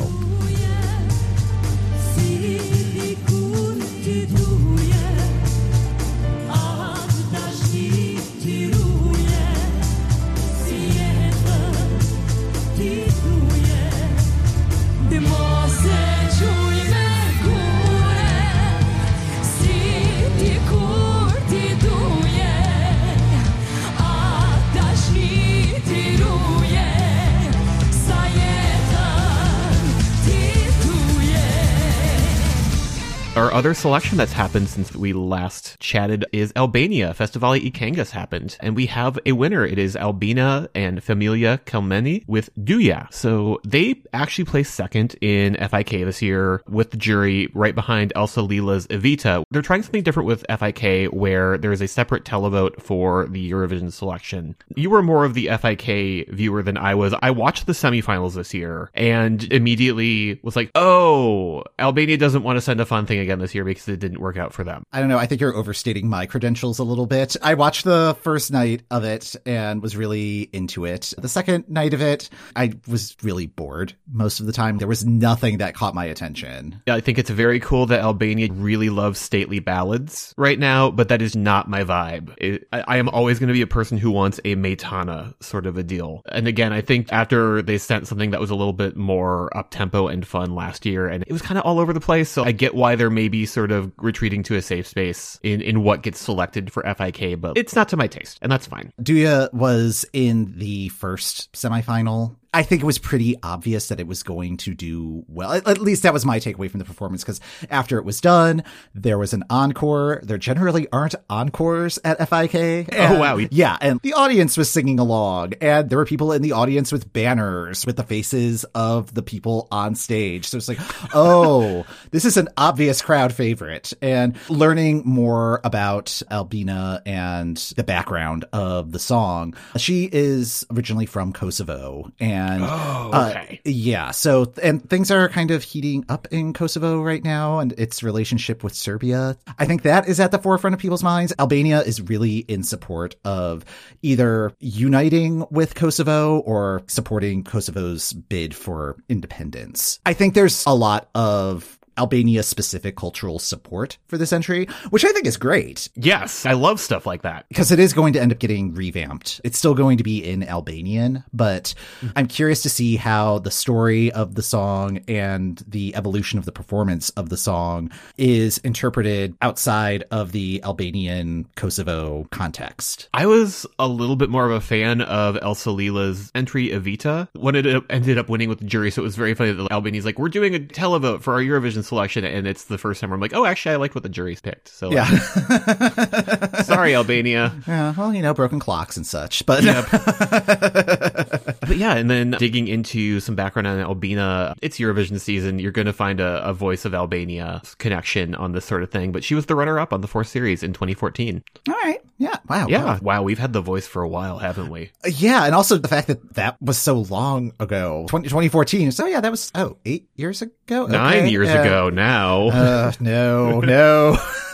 Our 33.44 33.52
other 33.52 33.74
selection 33.74 34.18
that's 34.18 34.32
happened 34.32 34.70
since 34.70 34.96
we 34.96 35.12
last 35.12 35.78
chatted 35.82 36.24
is 36.32 36.54
Albania. 36.56 37.14
Festivali 37.14 37.66
i 37.66 37.72
Këngës 37.72 38.12
happened, 38.12 38.56
and 38.62 38.74
we 38.74 38.86
have 38.86 39.20
a 39.26 39.34
winner. 39.34 39.66
It 39.66 39.78
is 39.78 39.98
Albina 39.98 40.70
and 40.74 41.04
Familja 41.04 41.60
Kelmendi 41.66 42.24
with 42.26 42.50
Duje. 42.56 43.14
So 43.14 43.60
they 43.66 44.02
actually 44.14 44.46
placed 44.46 44.76
second 44.76 45.18
in 45.20 45.56
FIK 45.56 46.06
this 46.06 46.22
year 46.22 46.64
with 46.70 46.92
the 46.92 46.98
jury 46.98 47.50
right 47.54 47.76
behind 47.76 48.14
Elsa 48.16 48.42
Lila's 48.42 48.88
Evita. 48.88 49.44
They're 49.52 49.62
trying 49.62 49.84
something 49.84 50.04
different 50.04 50.28
with 50.28 50.46
FIK 50.48 51.08
where 51.12 51.58
there 51.58 51.74
is 51.74 51.82
a 51.82 51.88
separate 51.90 52.24
televote 52.24 52.82
for 52.82 53.28
the 53.28 53.52
Eurovision 53.52 53.92
selection. 53.92 54.56
You 54.78 54.90
were 54.90 55.04
more 55.04 55.26
of 55.26 55.34
the 55.34 55.48
FIK 55.48 56.30
viewer 56.30 56.64
than 56.64 56.78
I 56.78 56.96
was. 56.96 57.14
I 57.22 57.32
watched 57.32 57.66
the 57.66 57.74
semifinals 57.74 58.36
this 58.36 58.54
year 58.54 58.90
and 58.94 59.44
immediately 59.52 60.40
was 60.44 60.56
like, 60.56 60.72
oh, 60.76 61.66
Albania 61.78 62.16
doesn't 62.16 62.44
want 62.44 62.56
to 62.56 62.62
send 62.62 62.80
a 62.80 62.86
fun 62.86 63.06
thing 63.06 63.20
again 63.20 63.33
this 63.40 63.56
year 63.56 63.64
because 63.64 63.88
it 63.88 64.00
didn't 64.00 64.20
work 64.20 64.38
out 64.38 64.54
for 64.54 64.64
them. 64.64 64.84
I 64.92 65.00
don't 65.00 65.10
know. 65.10 65.18
I 65.18 65.26
think 65.26 65.42
you're 65.42 65.56
overstating 65.56 66.08
my 66.08 66.26
credentials 66.26 66.80
a 66.80 66.84
little 66.84 67.06
bit. 67.06 67.36
I 67.42 67.54
watched 67.54 67.84
the 67.84 68.16
first 68.22 68.52
night 68.52 68.84
of 68.92 69.04
it 69.04 69.36
and 69.46 69.82
was 69.82 69.96
really 69.96 70.50
into 70.54 70.86
it. 70.86 71.14
The 71.18 71.30
second 71.30 71.70
night 71.70 71.94
of 71.94 72.02
it, 72.02 72.30
I 72.56 72.74
was 72.88 73.16
really 73.24 73.48
bored 73.48 73.94
most 74.12 74.40
of 74.40 74.46
the 74.46 74.54
time. 74.54 74.78
There 74.78 74.88
was 74.88 75.06
nothing 75.06 75.58
that 75.58 75.76
caught 75.76 75.96
my 75.96 76.06
attention. 76.06 76.82
I 76.88 77.00
think 77.00 77.18
it's 77.18 77.30
very 77.30 77.60
cool 77.60 77.86
that 77.88 78.02
Albania 78.02 78.52
really 78.52 78.90
loves 78.90 79.20
stately 79.20 79.60
ballads 79.60 80.34
right 80.38 80.60
now, 80.60 80.92
but 80.92 81.10
that 81.10 81.22
is 81.22 81.36
not 81.36 81.70
my 81.70 81.84
vibe. 81.84 82.34
It, 82.38 82.68
I, 82.72 82.84
I 82.88 82.98
am 82.98 83.10
always 83.10 83.40
going 83.40 83.48
to 83.48 83.54
be 83.54 83.62
a 83.62 83.68
person 83.68 83.98
who 83.98 84.12
wants 84.12 84.40
a 84.46 84.56
Maitana 84.56 85.34
sort 85.44 85.66
of 85.66 85.78
a 85.78 85.84
deal. 85.84 86.22
And 86.32 86.48
again, 86.48 86.74
I 86.74 86.82
think 86.82 87.12
after 87.12 87.62
they 87.62 87.78
sent 87.78 88.08
something 88.08 88.32
that 88.32 88.40
was 88.40 88.50
a 88.50 88.56
little 88.56 88.74
bit 88.74 88.96
more 88.96 89.56
up 89.56 89.72
tempo 89.72 90.08
and 90.08 90.26
fun 90.26 90.56
last 90.56 90.86
year, 90.86 91.08
and 91.08 91.24
it 91.28 91.32
was 91.32 91.42
kind 91.42 91.58
of 91.58 91.66
all 91.66 91.80
over 91.80 91.94
the 91.94 92.00
place. 92.00 92.30
So 92.30 92.44
I 92.44 92.52
get 92.52 92.76
why 92.76 92.96
they're 92.96 93.10
maybe 93.24 93.46
sort 93.46 93.72
of 93.72 93.90
retreating 93.98 94.44
to 94.44 94.56
a 94.58 94.62
safe 94.62 94.86
space 94.86 95.40
in, 95.44 95.62
in 95.62 95.82
what 95.82 96.04
gets 96.04 96.20
selected 96.20 96.74
for 96.74 96.84
FIK, 96.84 97.40
but 97.40 97.58
it's 97.58 97.74
not 97.74 97.88
to 97.88 97.96
my 97.96 98.06
taste, 98.06 98.38
and 98.42 98.52
that's 98.52 98.68
fine. 98.68 98.92
Duje 99.02 99.54
was 99.54 100.06
in 100.12 100.54
the 100.58 100.90
first 100.90 101.50
semifinal. 101.54 102.36
I 102.54 102.64
think 102.64 102.84
it 102.84 102.86
was 102.86 103.00
pretty 103.00 103.36
obvious 103.42 103.88
that 103.88 104.00
it 104.00 104.08
was 104.08 104.22
going 104.22 104.58
to 104.58 104.74
do 104.76 105.26
well. 105.28 105.54
At, 105.54 105.68
at 105.68 105.78
least 105.80 106.04
that 106.04 106.14
was 106.14 106.26
my 106.26 106.40
takeaway 106.40 106.70
from 106.70 106.80
the 106.80 106.86
performance 106.86 107.24
because 107.24 107.42
after 107.70 107.98
it 107.98 108.06
was 108.06 108.22
done, 108.22 108.64
there 108.94 109.18
was 109.18 109.34
an 109.34 109.44
encore. 109.50 110.22
There 110.24 110.38
generally 110.38 110.88
aren't 110.92 111.16
encores 111.30 111.98
at 112.04 112.20
FIK. 112.20 112.90
Oh, 112.94 113.20
wow. 113.20 113.38
Yeah. 113.52 113.78
And 113.82 114.00
the 114.02 114.14
audience 114.14 114.56
was 114.56 114.72
singing 114.72 115.00
along 115.00 115.54
and 115.62 115.90
there 115.90 115.98
were 115.98 116.06
people 116.06 116.32
in 116.32 116.42
the 116.42 116.52
audience 116.52 116.92
with 116.92 117.12
banners 117.12 117.86
with 117.86 117.98
the 117.98 118.04
faces 118.04 118.64
of 118.76 119.14
the 119.14 119.24
people 119.24 119.68
on 119.72 119.96
stage. 119.96 120.46
So 120.46 120.58
it's 120.58 120.68
like, 120.68 120.80
oh, 121.16 121.86
this 122.12 122.26
is 122.26 122.38
an 122.38 122.50
obvious 122.56 123.02
crowd 123.02 123.34
favorite. 123.34 123.94
And 124.02 124.38
learning 124.50 125.04
more 125.06 125.60
about 125.64 126.22
Albina 126.30 127.02
and 127.06 127.58
the 127.76 127.84
background 127.84 128.46
of 128.54 128.92
the 128.92 129.00
song, 129.00 129.56
she 129.78 130.08
is 130.12 130.66
originally 130.72 131.06
from 131.08 131.34
Kosovo 131.34 132.12
and 132.20 132.43
And 132.44 132.64
Oh, 132.64 133.10
uh, 133.14 133.28
okay. 133.30 133.62
yeah, 133.64 134.12
so 134.12 134.52
and 134.62 134.88
things 134.90 135.12
are 135.12 135.30
kind 135.30 135.52
of 135.52 135.64
heating 135.64 136.06
up 136.10 136.28
in 136.32 136.54
Kosovo 136.54 137.02
right 137.02 137.24
now 137.24 137.60
and 137.60 137.72
its 137.74 138.04
relationship 138.04 138.64
with 138.64 138.74
Serbia. 138.74 139.38
I 139.58 139.66
think 139.66 139.84
that 139.84 140.08
is 140.08 140.20
at 140.20 140.32
the 140.32 140.40
forefront 140.40 140.74
of 140.74 140.80
people's 140.80 141.04
minds. 141.04 141.34
Albania 141.40 141.82
is 141.82 142.02
really 142.02 142.38
in 142.40 142.64
support 142.64 143.16
of 143.24 143.64
either 144.02 144.52
uniting 144.60 145.46
with 145.52 145.76
Kosovo 145.76 146.40
or 146.40 146.82
supporting 146.88 147.44
Kosovo's 147.44 148.14
bid 148.14 148.56
for 148.56 148.98
independence. 149.10 150.00
I 150.06 150.14
think 150.14 150.34
there's 150.34 150.66
a 150.66 150.74
lot 150.74 151.10
of 151.16 151.80
Albania 151.98 152.44
specific 152.44 152.96
cultural 152.96 153.40
support 153.40 153.98
for 154.08 154.18
this 154.18 154.34
entry, 154.34 154.68
which 154.90 155.06
I 155.06 155.12
think 155.12 155.26
is 155.26 155.38
great 155.38 155.74
Yes, 155.96 156.46
I 156.46 156.54
love 156.54 156.80
stuff 156.80 157.06
like 157.06 157.22
that. 157.24 157.46
because 157.50 157.72
it 157.72 157.80
is 157.80 157.94
going 157.94 158.14
to 158.14 158.22
end 158.22 158.32
up 158.32 158.40
getting 158.40 158.74
revamped. 158.74 159.42
It's 159.44 159.58
still 159.58 159.74
going 159.74 159.98
to 159.98 160.04
be 160.04 160.24
in 160.24 160.44
Albanian, 160.44 161.24
but 161.34 161.74
mm-hmm. 162.00 162.10
I'm 162.16 162.28
curious 162.28 162.62
to 162.64 162.70
see 162.70 162.96
how 162.96 163.40
the 163.40 163.52
story 163.52 164.12
of 164.12 164.36
the 164.36 164.42
song 164.42 165.00
and 165.08 165.64
the 165.68 165.96
evolution 165.96 166.40
of 166.40 166.46
the 166.46 166.52
performance 166.52 167.10
of 167.12 167.30
the 167.30 167.38
song 167.38 167.92
is 168.18 168.58
interpreted 168.60 169.36
outside 169.42 170.04
of 170.12 170.32
the 170.32 170.62
Albanian 170.64 171.48
Kosovo 171.56 172.28
context. 172.32 173.10
I 173.14 173.26
was 173.26 173.66
a 173.80 173.88
little 173.88 174.16
bit 174.16 174.30
more 174.30 174.46
of 174.46 174.52
a 174.52 174.62
fan 174.62 175.02
of 175.02 175.38
Elsa 175.42 175.72
Lila's 175.72 176.32
entry 176.36 176.70
Evita 176.70 177.28
when 177.34 177.56
it 177.56 177.84
ended 177.90 178.18
up 178.18 178.30
winning 178.30 178.50
with 178.50 178.60
the 178.60 178.66
jury. 178.66 178.92
So 178.92 179.02
it 179.02 179.06
was 179.06 179.16
very 179.16 179.34
funny 179.34 179.52
that 179.52 179.64
the 179.64 179.72
Albanians 179.72 180.06
like, 180.06 180.20
we're 180.20 180.30
doing 180.30 180.56
a 180.56 180.60
televote 180.60 181.22
for 181.22 181.34
our 181.34 181.40
Eurovision 181.40 181.83
selection. 181.84 182.24
And 182.26 182.48
it's 182.48 182.66
the 182.66 182.78
first 182.78 183.02
time 183.02 183.10
where 183.10 183.16
I'm 183.16 183.22
like, 183.22 183.34
oh, 183.34 183.46
actually, 183.46 183.74
I 183.74 183.78
liked 183.78 183.96
what 183.96 184.04
the 184.04 184.10
jury's 184.10 184.42
picked. 184.42 184.70
So 184.70 184.92
Yeah. 184.92 185.06
sorry, 186.64 186.96
Albania. 186.96 187.54
yeah. 187.68 187.94
Well, 187.98 188.14
you 188.14 188.22
know, 188.22 188.34
broken 188.34 188.60
clocks 188.60 188.98
and 188.98 189.06
such, 189.06 189.46
but 189.46 189.64
But 191.68 191.78
yeah, 191.78 191.96
and 191.96 192.10
then 192.10 192.32
digging 192.32 192.68
into 192.68 193.20
some 193.20 193.36
background 193.36 193.68
on 193.68 193.80
Albina, 193.80 194.56
it's 194.62 194.78
Eurovision 194.80 195.20
season. 195.20 195.60
You're 195.60 195.72
going 195.72 195.86
to 195.88 195.94
find 195.94 196.20
a, 196.20 196.44
a 196.44 196.54
voice 196.54 196.86
of 196.86 196.94
Albania 196.94 197.62
connection 197.78 198.36
on 198.36 198.52
this 198.52 198.66
sort 198.66 198.84
of 198.84 198.92
thing. 198.92 199.12
But 199.12 199.24
she 199.24 199.36
was 199.36 199.46
the 199.46 199.56
runner 199.56 199.80
up 199.80 199.94
on 199.94 200.02
the 200.02 200.08
fourth 200.08 200.28
series 200.28 200.64
in 200.64 200.74
2014. 200.74 201.44
all 201.68 201.76
right. 201.84 202.00
Yeah. 202.18 202.36
Wow. 202.48 202.68
Yeah. 202.68 202.84
Wow. 202.84 203.00
Wow. 203.02 203.24
We've 203.24 203.40
had 203.40 203.54
the 203.54 203.62
voice 203.62 203.88
for 203.88 204.02
a 204.02 204.08
while, 204.08 204.38
haven't 204.40 204.70
we? 204.70 204.92
Yeah, 205.06 205.46
and 205.46 205.54
also 205.54 205.78
the 205.78 205.88
fact 205.88 206.08
that 206.08 206.36
that 206.36 206.62
was 206.62 206.78
so 206.78 207.00
long 207.00 207.52
ago, 207.60 208.06
20, 208.08 208.30
2014. 208.30 208.92
So 208.92 209.06
yeah, 209.08 209.20
that 209.20 209.32
was 209.32 209.52
oh 209.56 209.78
eight 209.86 210.08
years 210.16 210.42
ago, 210.42 210.86
Nine 210.86 211.28
years 211.28 211.50
ago 211.50 211.90
now. 211.90 212.48
Uh, 212.48 212.92
no, 213.00 213.60
no. 213.60 214.18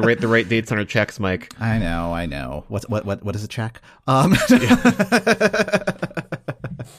to 0.00 0.06
rate 0.06 0.20
the 0.20 0.28
right 0.28 0.48
dates 0.48 0.72
on 0.72 0.78
our 0.78 0.84
checks, 0.84 1.20
Mike. 1.20 1.52
I 1.60 1.78
know, 1.78 2.12
I 2.12 2.26
know. 2.26 2.64
What 2.68 2.88
what 2.90 3.04
what 3.04 3.22
what 3.24 3.34
is 3.34 3.44
a 3.44 3.48
check? 3.48 3.80
Um 4.06 4.32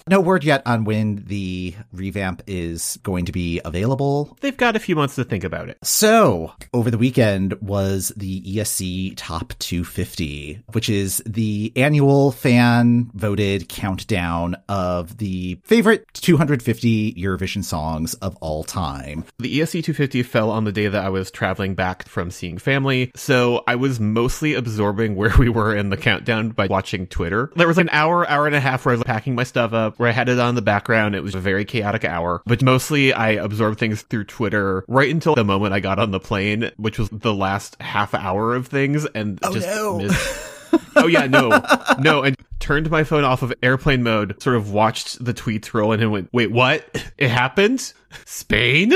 No 0.07 0.19
word 0.19 0.43
yet 0.43 0.61
on 0.65 0.83
when 0.83 1.23
the 1.27 1.75
revamp 1.91 2.43
is 2.47 2.99
going 3.03 3.25
to 3.25 3.31
be 3.31 3.61
available. 3.63 4.37
They've 4.41 4.55
got 4.55 4.75
a 4.75 4.79
few 4.79 4.95
months 4.95 5.15
to 5.15 5.23
think 5.23 5.43
about 5.43 5.69
it. 5.69 5.77
So, 5.83 6.53
over 6.73 6.91
the 6.91 6.97
weekend 6.97 7.53
was 7.61 8.11
the 8.15 8.41
ESC 8.41 9.13
Top 9.17 9.53
250, 9.59 10.63
which 10.73 10.89
is 10.89 11.21
the 11.25 11.71
annual 11.75 12.31
fan 12.31 13.11
voted 13.13 13.69
countdown 13.69 14.55
of 14.69 15.17
the 15.17 15.59
favorite 15.63 16.05
250 16.13 17.13
Eurovision 17.13 17.63
songs 17.63 18.13
of 18.15 18.35
all 18.37 18.63
time. 18.63 19.23
The 19.39 19.59
ESC 19.59 19.83
250 19.83 20.23
fell 20.23 20.51
on 20.51 20.63
the 20.63 20.71
day 20.71 20.87
that 20.87 21.03
I 21.03 21.09
was 21.09 21.31
traveling 21.31 21.75
back 21.75 22.07
from 22.07 22.31
seeing 22.31 22.57
family, 22.57 23.11
so 23.15 23.63
I 23.67 23.75
was 23.75 23.99
mostly 23.99 24.53
absorbing 24.53 25.15
where 25.21 25.35
we 25.37 25.49
were 25.49 25.75
in 25.75 25.89
the 25.89 25.97
countdown 25.97 26.49
by 26.49 26.67
watching 26.67 27.07
Twitter. 27.07 27.51
There 27.55 27.67
was 27.67 27.77
an 27.77 27.89
hour, 27.91 28.27
hour 28.27 28.47
and 28.47 28.55
a 28.55 28.59
half 28.59 28.85
where 28.85 28.93
I 28.93 28.97
was 28.97 29.03
packing 29.03 29.35
my 29.35 29.43
stuff 29.43 29.73
up, 29.73 29.80
where 29.97 30.07
I 30.07 30.11
had 30.11 30.29
it 30.29 30.39
on 30.39 30.55
the 30.55 30.61
background. 30.61 31.15
It 31.15 31.23
was 31.23 31.35
a 31.35 31.39
very 31.39 31.65
chaotic 31.65 32.05
hour, 32.05 32.41
but 32.45 32.61
mostly 32.61 33.13
I 33.13 33.31
absorbed 33.31 33.79
things 33.79 34.03
through 34.03 34.25
Twitter 34.25 34.85
right 34.87 35.09
until 35.09 35.35
the 35.35 35.43
moment 35.43 35.73
I 35.73 35.79
got 35.79 35.99
on 35.99 36.11
the 36.11 36.19
plane, 36.19 36.71
which 36.77 36.97
was 36.97 37.09
the 37.09 37.33
last 37.33 37.75
half 37.81 38.13
hour 38.13 38.55
of 38.55 38.67
things, 38.67 39.05
and 39.15 39.39
oh, 39.43 39.53
just 39.53 39.67
no. 39.67 39.97
missed- 39.97 40.47
oh 40.95 41.07
yeah, 41.07 41.27
no, 41.27 41.61
no, 41.99 42.23
and 42.23 42.37
turned 42.59 42.89
my 42.89 43.03
phone 43.03 43.23
off 43.23 43.41
of 43.41 43.53
airplane 43.61 44.03
mode, 44.03 44.41
sort 44.41 44.55
of 44.55 44.71
watched 44.71 45.23
the 45.23 45.33
tweets 45.33 45.73
roll 45.73 45.91
in 45.91 46.01
and 46.01 46.11
went, 46.11 46.29
wait, 46.31 46.51
what? 46.51 46.85
It 47.17 47.29
happened? 47.29 47.93
Spain? 48.25 48.93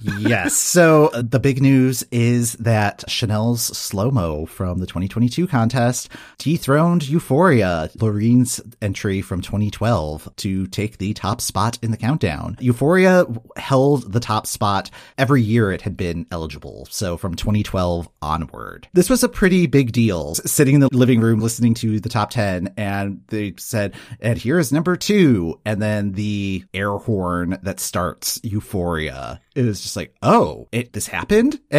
yes. 0.00 0.54
So 0.54 1.08
uh, 1.08 1.22
the 1.22 1.40
big 1.40 1.62
news 1.62 2.04
is 2.10 2.54
that 2.54 3.04
Chanel's 3.08 3.70
SloMo 3.70 4.48
from 4.48 4.78
the 4.78 4.86
2022 4.86 5.46
contest 5.46 6.08
dethroned 6.38 7.08
Euphoria, 7.08 7.90
Loreen's 7.98 8.60
entry 8.80 9.20
from 9.20 9.40
2012, 9.40 10.28
to 10.36 10.66
take 10.68 10.98
the 10.98 11.14
top 11.14 11.40
spot 11.40 11.78
in 11.82 11.90
the 11.90 11.96
countdown. 11.96 12.56
Euphoria 12.60 13.26
held 13.56 14.12
the 14.12 14.20
top 14.20 14.46
spot 14.46 14.90
every 15.16 15.42
year 15.42 15.72
it 15.72 15.82
had 15.82 15.96
been 15.96 16.26
eligible. 16.30 16.86
So 16.90 17.16
from 17.16 17.34
2012 17.34 18.08
onward. 18.22 18.88
This 18.92 19.10
was 19.10 19.22
a 19.22 19.28
pretty 19.28 19.66
big 19.66 19.92
deal. 19.92 20.34
Sitting 20.34 20.74
in 20.74 20.80
the 20.80 20.88
living 20.92 21.20
room 21.20 21.40
listening 21.40 21.74
to 21.74 22.00
the 22.00 22.08
top 22.08 22.30
10 22.30 22.74
and 22.76 23.22
they 23.28 23.54
said, 23.56 23.94
and 24.20 24.38
here's 24.38 24.72
number 24.72 24.96
two. 24.96 25.60
And 25.64 25.80
then 25.80 26.12
the 26.12 26.64
air 26.74 26.92
horn 26.92 27.58
that 27.62 27.80
starts 27.80 28.40
Euphoria. 28.48 29.40
It 29.54 29.62
was 29.62 29.80
just 29.80 29.96
like, 29.96 30.14
oh, 30.22 30.68
it, 30.72 30.92
this 30.92 31.06
happened? 31.06 31.60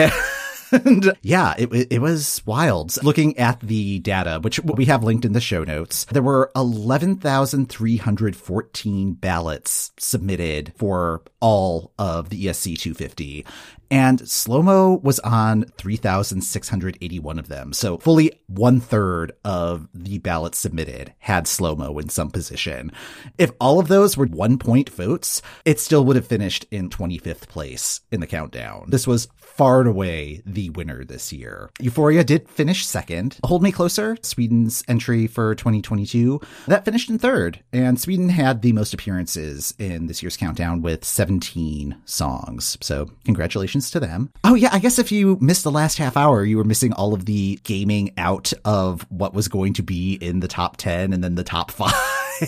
And 0.71 1.17
yeah, 1.21 1.53
it, 1.57 1.91
it, 1.91 2.01
was 2.01 2.41
wild. 2.45 3.01
Looking 3.03 3.38
at 3.38 3.59
the 3.59 3.99
data, 3.99 4.39
which 4.41 4.59
we 4.59 4.85
have 4.85 5.03
linked 5.03 5.25
in 5.25 5.33
the 5.33 5.41
show 5.41 5.63
notes, 5.63 6.05
there 6.05 6.21
were 6.21 6.51
11,314 6.55 9.13
ballots 9.13 9.91
submitted 9.97 10.73
for 10.77 11.23
all 11.39 11.91
of 11.97 12.29
the 12.29 12.45
ESC 12.45 12.77
250. 12.77 13.47
And 13.91 14.19
SloMo 14.22 15.01
was 15.01 15.19
on 15.22 15.65
3,681 15.77 17.39
of 17.39 17.48
them. 17.48 17.74
So 17.74 17.98
fully 17.98 18.31
one 18.48 18.79
third 18.79 19.31
of 19.43 19.88
the 19.93 20.19
ballots 20.19 20.60
submitted 20.60 21.13
had 21.19 21.46
SloMo 21.46 22.00
in 22.01 22.10
some 22.10 22.29
position. 22.29 22.91
If 23.38 23.51
all 23.60 23.79
of 23.79 23.88
those 23.88 24.15
were 24.15 24.27
one 24.27 24.58
point 24.58 24.89
votes, 24.89 25.41
it 25.65 25.79
still 25.79 26.05
would 26.05 26.15
have 26.15 26.27
finished 26.27 26.65
in 26.72 26.89
25th 26.89 27.48
place 27.48 28.01
in 28.12 28.19
the 28.19 28.27
countdown. 28.27 28.86
This 28.89 29.08
was 29.08 29.27
far 29.39 29.81
and 29.81 29.89
away 29.89 30.41
the 30.46 30.69
winner 30.69 31.03
this 31.03 31.34
year. 31.34 31.69
Euphoria 31.79 32.24
did 32.24 32.50
finish 32.50 32.86
second. 32.86 33.38
Hold 33.43 33.63
Me 33.63 33.72
Closer, 33.72 34.17
Sweden's 34.22 34.84
entry 34.88 35.27
for 35.27 35.55
2022, 35.55 36.39
that 36.67 36.86
finished 36.86 37.10
in 37.10 37.19
third. 37.19 37.62
And 37.74 38.00
Sweden 38.00 38.29
had 38.29 38.62
the 38.62 38.72
most 38.74 38.93
appearances 38.93 39.74
in 39.77 40.08
this 40.08 40.24
year's 40.24 40.38
countdown 40.38 40.81
with 40.81 41.03
17 41.03 41.98
songs. 42.05 42.77
So 42.81 43.10
congratulations 43.25 43.78
to 43.91 44.00
them. 44.00 44.31
Oh 44.43 44.55
yeah, 44.55 44.69
I 44.71 44.79
guess 44.79 45.00
if 45.00 45.12
you 45.12 45.38
missed 45.39 45.63
the 45.63 45.71
last 45.71 45.98
half 45.98 46.17
hour, 46.17 46.43
you 46.43 46.57
were 46.57 46.63
missing 46.63 46.93
all 46.93 47.13
of 47.13 47.25
the 47.25 47.59
gaming 47.63 48.12
out 48.17 48.51
of 48.65 49.05
what 49.09 49.33
was 49.33 49.48
going 49.48 49.74
to 49.74 49.83
be 49.83 50.13
in 50.15 50.39
the 50.39 50.48
top 50.48 50.77
10 50.77 51.13
and 51.13 51.24
then 51.24 51.36
the 51.36 51.43
top 51.43 51.71
five. 51.71 51.93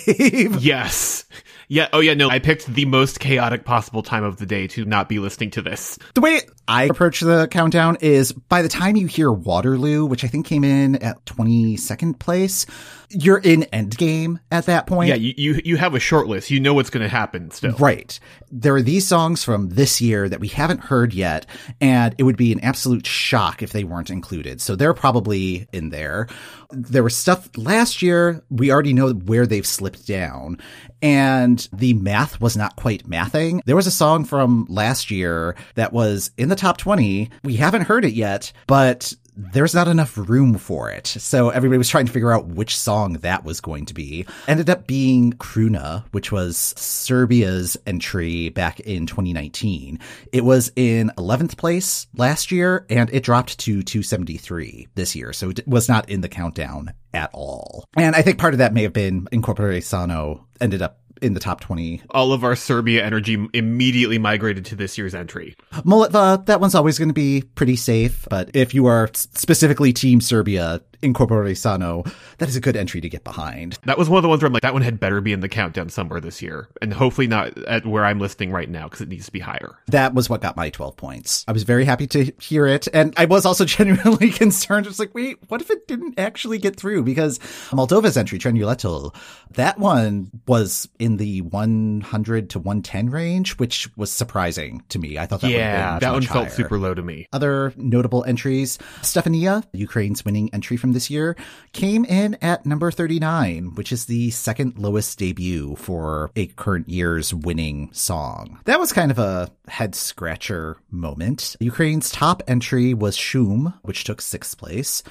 Yes. 0.08 1.26
Yeah. 1.68 1.88
Oh, 1.94 2.00
yeah. 2.00 2.14
No, 2.14 2.30
I 2.30 2.40
picked 2.40 2.68
the 2.68 2.86
most 2.86 3.20
chaotic 3.20 3.66
possible 3.66 4.04
time 4.04 4.24
of 4.24 4.38
the 4.38 4.46
day 4.46 4.68
to 4.68 4.86
not 4.86 5.08
be 5.10 5.20
listening 5.20 5.52
to 5.52 5.62
this. 5.62 5.98
The 6.16 6.22
way 6.22 6.42
I 6.68 6.84
approach 6.84 7.20
the 7.22 7.48
countdown 7.50 7.98
is 8.02 8.32
by 8.32 8.62
the 8.62 8.70
time 8.70 8.96
you 8.96 9.08
hear 9.08 9.32
Waterloo, 9.32 10.06
which 10.06 10.24
I 10.24 10.28
think 10.28 10.46
came 10.46 10.64
in 10.64 10.96
at 10.98 11.24
22nd 11.26 12.20
place, 12.20 12.66
you're 13.14 13.38
in 13.38 13.62
endgame 13.74 14.40
at 14.52 14.66
that 14.66 14.88
point. 14.88 15.10
Yeah, 15.10 15.16
you, 15.16 15.34
you, 15.38 15.62
you 15.64 15.78
have 15.78 15.96
a 15.96 16.00
short 16.00 16.28
list. 16.28 16.50
You 16.50 16.60
know 16.60 16.74
what's 16.74 16.90
going 16.90 17.04
to 17.04 17.10
happen 17.10 17.52
still. 17.52 17.76
Right. 17.78 18.20
There 18.52 18.76
are 18.76 18.82
these 18.82 19.08
songs 19.08 19.44
from 19.44 19.70
this 19.70 20.02
year 20.02 20.30
that 20.30 20.40
we 20.40 20.48
haven't 20.48 20.82
heard 20.82 21.14
yet, 21.14 21.46
and 21.80 22.16
it 22.18 22.24
would 22.24 22.38
be 22.38 22.52
an 22.52 22.60
absolute 22.62 23.06
shock 23.06 23.62
if 23.62 23.72
they 23.72 23.84
weren't 23.84 24.10
included. 24.10 24.62
So 24.62 24.76
they're 24.76 24.94
probably 24.94 25.68
in 25.72 25.90
there. 25.90 26.28
There 26.72 27.04
was 27.04 27.16
stuff 27.16 27.50
last 27.58 28.02
year. 28.02 28.44
We 28.50 28.72
already 28.72 28.94
know 28.94 29.12
where 29.12 29.46
they've 29.46 29.66
slipped 29.66 30.08
down, 30.08 30.58
and 31.02 31.68
the 31.74 31.94
math 31.94 32.40
was 32.40 32.56
not 32.56 32.76
quite 32.76 33.10
mathing. 33.10 33.62
There 33.66 33.76
was 33.76 33.88
a 33.88 33.92
song 33.92 34.26
from 34.26 34.66
last 34.70 35.12
year 35.12 35.56
that 35.76 35.94
was 35.94 36.32
in 36.38 36.50
the 36.50 36.56
top 36.56 36.78
20. 36.78 37.30
We 37.44 37.56
haven't 37.56 37.84
heard 37.84 38.06
it 38.06 38.14
yet, 38.14 38.52
but 38.68 39.14
there's 39.54 39.74
not 39.74 39.88
enough 39.88 40.18
room 40.18 40.58
for 40.58 40.90
it. 40.90 41.08
So 41.08 41.50
everybody 41.50 41.78
was 41.78 41.90
trying 41.90 42.06
to 42.06 42.12
figure 42.12 42.32
out 42.32 42.48
which 42.48 42.78
song 42.78 43.14
that 43.14 43.44
was 43.44 43.62
going 43.62 43.86
to 43.88 43.94
be. 43.94 44.26
Ended 44.48 44.70
up 44.70 44.88
being 44.88 45.34
Kruna, 45.34 46.04
which 46.12 46.32
was 46.32 46.74
Serbia's 46.78 47.78
entry 47.86 48.50
back 48.50 48.80
in 48.82 49.06
2019. 49.06 50.00
It 50.32 50.46
was 50.46 50.72
in 50.76 51.12
11th 51.18 51.58
place 51.58 52.08
last 52.16 52.52
year 52.52 52.86
and 52.90 53.10
it 53.12 53.24
dropped 53.24 53.60
to 53.60 53.82
273 53.82 54.88
this 54.96 55.16
year. 55.16 55.34
So 55.34 55.50
it 55.50 55.68
was 55.68 55.90
not 55.90 56.10
in 56.10 56.22
the 56.22 56.30
countdown 56.30 56.94
at 57.14 57.30
all. 57.34 57.86
And 57.98 58.16
I 58.16 58.22
think 58.22 58.38
part 58.38 58.54
of 58.54 58.60
that 58.60 58.74
may 58.74 58.84
have 58.84 58.94
been 58.94 59.28
In 59.32 59.42
Corpore 59.42 59.84
Sano 59.84 60.48
ended 60.60 60.82
up 60.82 61.01
in 61.22 61.34
the 61.34 61.40
top 61.40 61.62
20 61.62 62.02
All 62.10 62.34
of 62.34 62.44
our 62.44 62.56
Serbia 62.56 63.06
energy 63.06 63.48
immediately 63.54 64.18
migrated 64.18 64.66
to 64.66 64.76
this 64.76 64.98
year's 64.98 65.16
entry. 65.16 65.56
Molitva, 65.72 66.46
that 66.48 66.60
one's 66.60 66.76
always 66.76 66.98
going 66.98 67.10
to 67.10 67.14
be 67.14 67.44
pretty 67.56 67.76
safe, 67.76 68.28
but 68.30 68.50
if 68.54 68.74
you 68.74 68.86
are 68.88 69.10
specifically 69.14 69.94
Team 69.94 70.22
Serbia, 70.22 70.82
In 71.02 71.14
Corpore 71.14 71.56
Sano, 71.58 72.04
that 72.38 72.50
is 72.50 72.56
a 72.56 72.62
good 72.62 72.76
entry 72.76 73.02
to 73.02 73.10
get 73.10 73.24
behind. 73.24 73.78
That 73.86 73.98
was 73.98 74.10
one 74.10 74.18
of 74.18 74.24
the 74.24 74.30
ones 74.30 74.42
where 74.42 74.48
I'm 74.48 74.54
like, 74.54 74.62
that 74.62 74.74
one 74.74 74.82
had 74.82 75.00
better 75.00 75.22
be 75.22 75.34
in 75.34 75.40
the 75.40 75.50
countdown 75.50 75.90
somewhere 75.90 76.22
this 76.22 76.42
year. 76.42 76.70
And 76.82 76.94
hopefully 76.94 77.28
not 77.28 77.58
at 77.66 77.86
where 77.86 78.06
I'm 78.06 78.20
listing 78.20 78.52
right 78.52 78.70
now 78.70 78.86
because 78.86 79.02
it 79.02 79.10
needs 79.10 79.26
to 79.26 79.32
be 79.32 79.40
higher. 79.40 79.78
That 79.88 80.14
was 80.14 80.30
what 80.30 80.42
got 80.42 80.56
my 80.56 80.70
12 80.70 80.96
points. 80.98 81.44
I 81.48 81.52
was 81.52 81.64
very 81.64 81.86
happy 81.86 82.08
to 82.08 82.32
hear 82.40 82.66
it. 82.68 82.88
And 82.94 83.14
I 83.18 83.26
was 83.26 83.46
also 83.46 83.66
genuinely 83.72 84.30
concerned. 84.32 84.86
I 84.86 84.90
was 84.90 85.00
like, 85.00 85.14
wait, 85.16 85.38
what 85.50 85.62
if 85.62 85.70
it 85.70 85.88
didn't 85.88 86.20
actually 86.20 86.58
get 86.60 86.76
through? 86.76 87.04
Because 87.04 87.40
Moldova's 87.72 88.18
entry, 88.18 88.40
Trenuletul, 88.40 89.16
that 89.52 89.78
one 89.80 90.30
was 90.48 90.88
in 91.00 91.18
the 91.18 91.42
100 91.42 92.50
to 92.52 92.60
110 92.60 93.10
range, 93.10 93.58
which 93.58 93.90
was 93.98 94.12
surprising 94.12 94.84
to 94.90 95.00
me. 95.00 95.18
I 95.18 95.26
thought 95.26 95.42
that 95.42 95.52
been 96.00 96.00
that 96.00 96.14
one 96.14 96.22
felt 96.22 96.48
higher. 96.48 96.56
super 96.56 96.80
low 96.80 96.94
to 96.94 97.02
me. 97.02 97.28
Other 97.34 97.74
notable 97.76 98.24
entries, 98.24 98.78
Stefania, 99.02 99.64
Ukraine's 99.74 100.24
winning 100.24 100.54
entry 100.54 100.78
from 100.78 100.91
this 100.94 101.10
year, 101.10 101.36
came 101.74 102.06
in 102.06 102.36
at 102.42 102.66
number 102.66 102.92
39, 102.92 103.76
which 103.76 103.92
is 103.92 104.06
the 104.06 104.32
second 104.32 104.78
lowest 104.78 105.18
debut 105.18 105.76
for 105.76 106.32
a 106.36 106.48
current 106.48 106.90
year's 106.90 107.34
winning 107.34 107.90
song. 107.94 108.60
That 108.66 108.80
was 108.80 108.94
kind 108.94 109.12
of 109.12 109.20
a 109.20 109.52
head 109.68 109.96
scratcher 109.96 110.78
moment. 110.90 111.56
Ukraine's 111.60 112.10
top 112.12 112.44
entry 112.48 112.94
was 112.94 113.16
Shum, 113.16 113.74
which 113.84 114.04
took 114.04 114.22
sixth 114.22 114.58
place. 114.58 115.04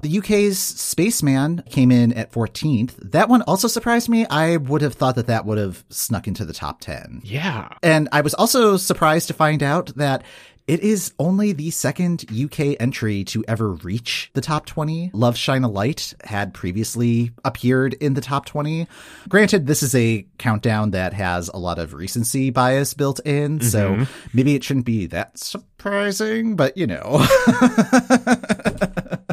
The 0.00 0.18
UK's 0.18 0.58
Spaceman 0.58 1.64
came 1.68 1.90
in 1.90 2.12
at 2.12 2.30
14th. 2.30 2.94
That 3.10 3.28
one 3.28 3.42
also 3.42 3.66
surprised 3.66 4.08
me. 4.08 4.26
I 4.26 4.56
would 4.56 4.82
have 4.82 4.94
thought 4.94 5.16
that 5.16 5.26
that 5.26 5.44
would 5.44 5.58
have 5.58 5.84
snuck 5.88 6.28
into 6.28 6.44
the 6.44 6.52
top 6.52 6.80
10. 6.80 7.22
Yeah. 7.24 7.68
And 7.82 8.08
I 8.12 8.20
was 8.20 8.34
also 8.34 8.76
surprised 8.76 9.26
to 9.28 9.34
find 9.34 9.62
out 9.62 9.94
that 9.96 10.22
it 10.68 10.80
is 10.80 11.14
only 11.18 11.52
the 11.52 11.70
second 11.70 12.26
UK 12.30 12.76
entry 12.78 13.24
to 13.24 13.42
ever 13.48 13.72
reach 13.72 14.30
the 14.34 14.42
top 14.42 14.66
20. 14.66 15.10
Love 15.14 15.36
Shine 15.36 15.64
a 15.64 15.68
Light 15.68 16.12
had 16.24 16.52
previously 16.52 17.32
appeared 17.42 17.94
in 17.94 18.12
the 18.12 18.20
top 18.20 18.44
20. 18.44 18.86
Granted, 19.28 19.66
this 19.66 19.82
is 19.82 19.94
a 19.94 20.26
countdown 20.36 20.90
that 20.90 21.14
has 21.14 21.48
a 21.48 21.56
lot 21.56 21.78
of 21.78 21.94
recency 21.94 22.50
bias 22.50 22.92
built 22.92 23.18
in, 23.20 23.62
so 23.62 23.94
mm-hmm. 23.94 24.28
maybe 24.34 24.54
it 24.54 24.62
shouldn't 24.62 24.84
be 24.84 25.06
that 25.06 25.38
surprising, 25.38 26.54
but 26.54 26.76
you 26.76 26.86
know. 26.86 27.02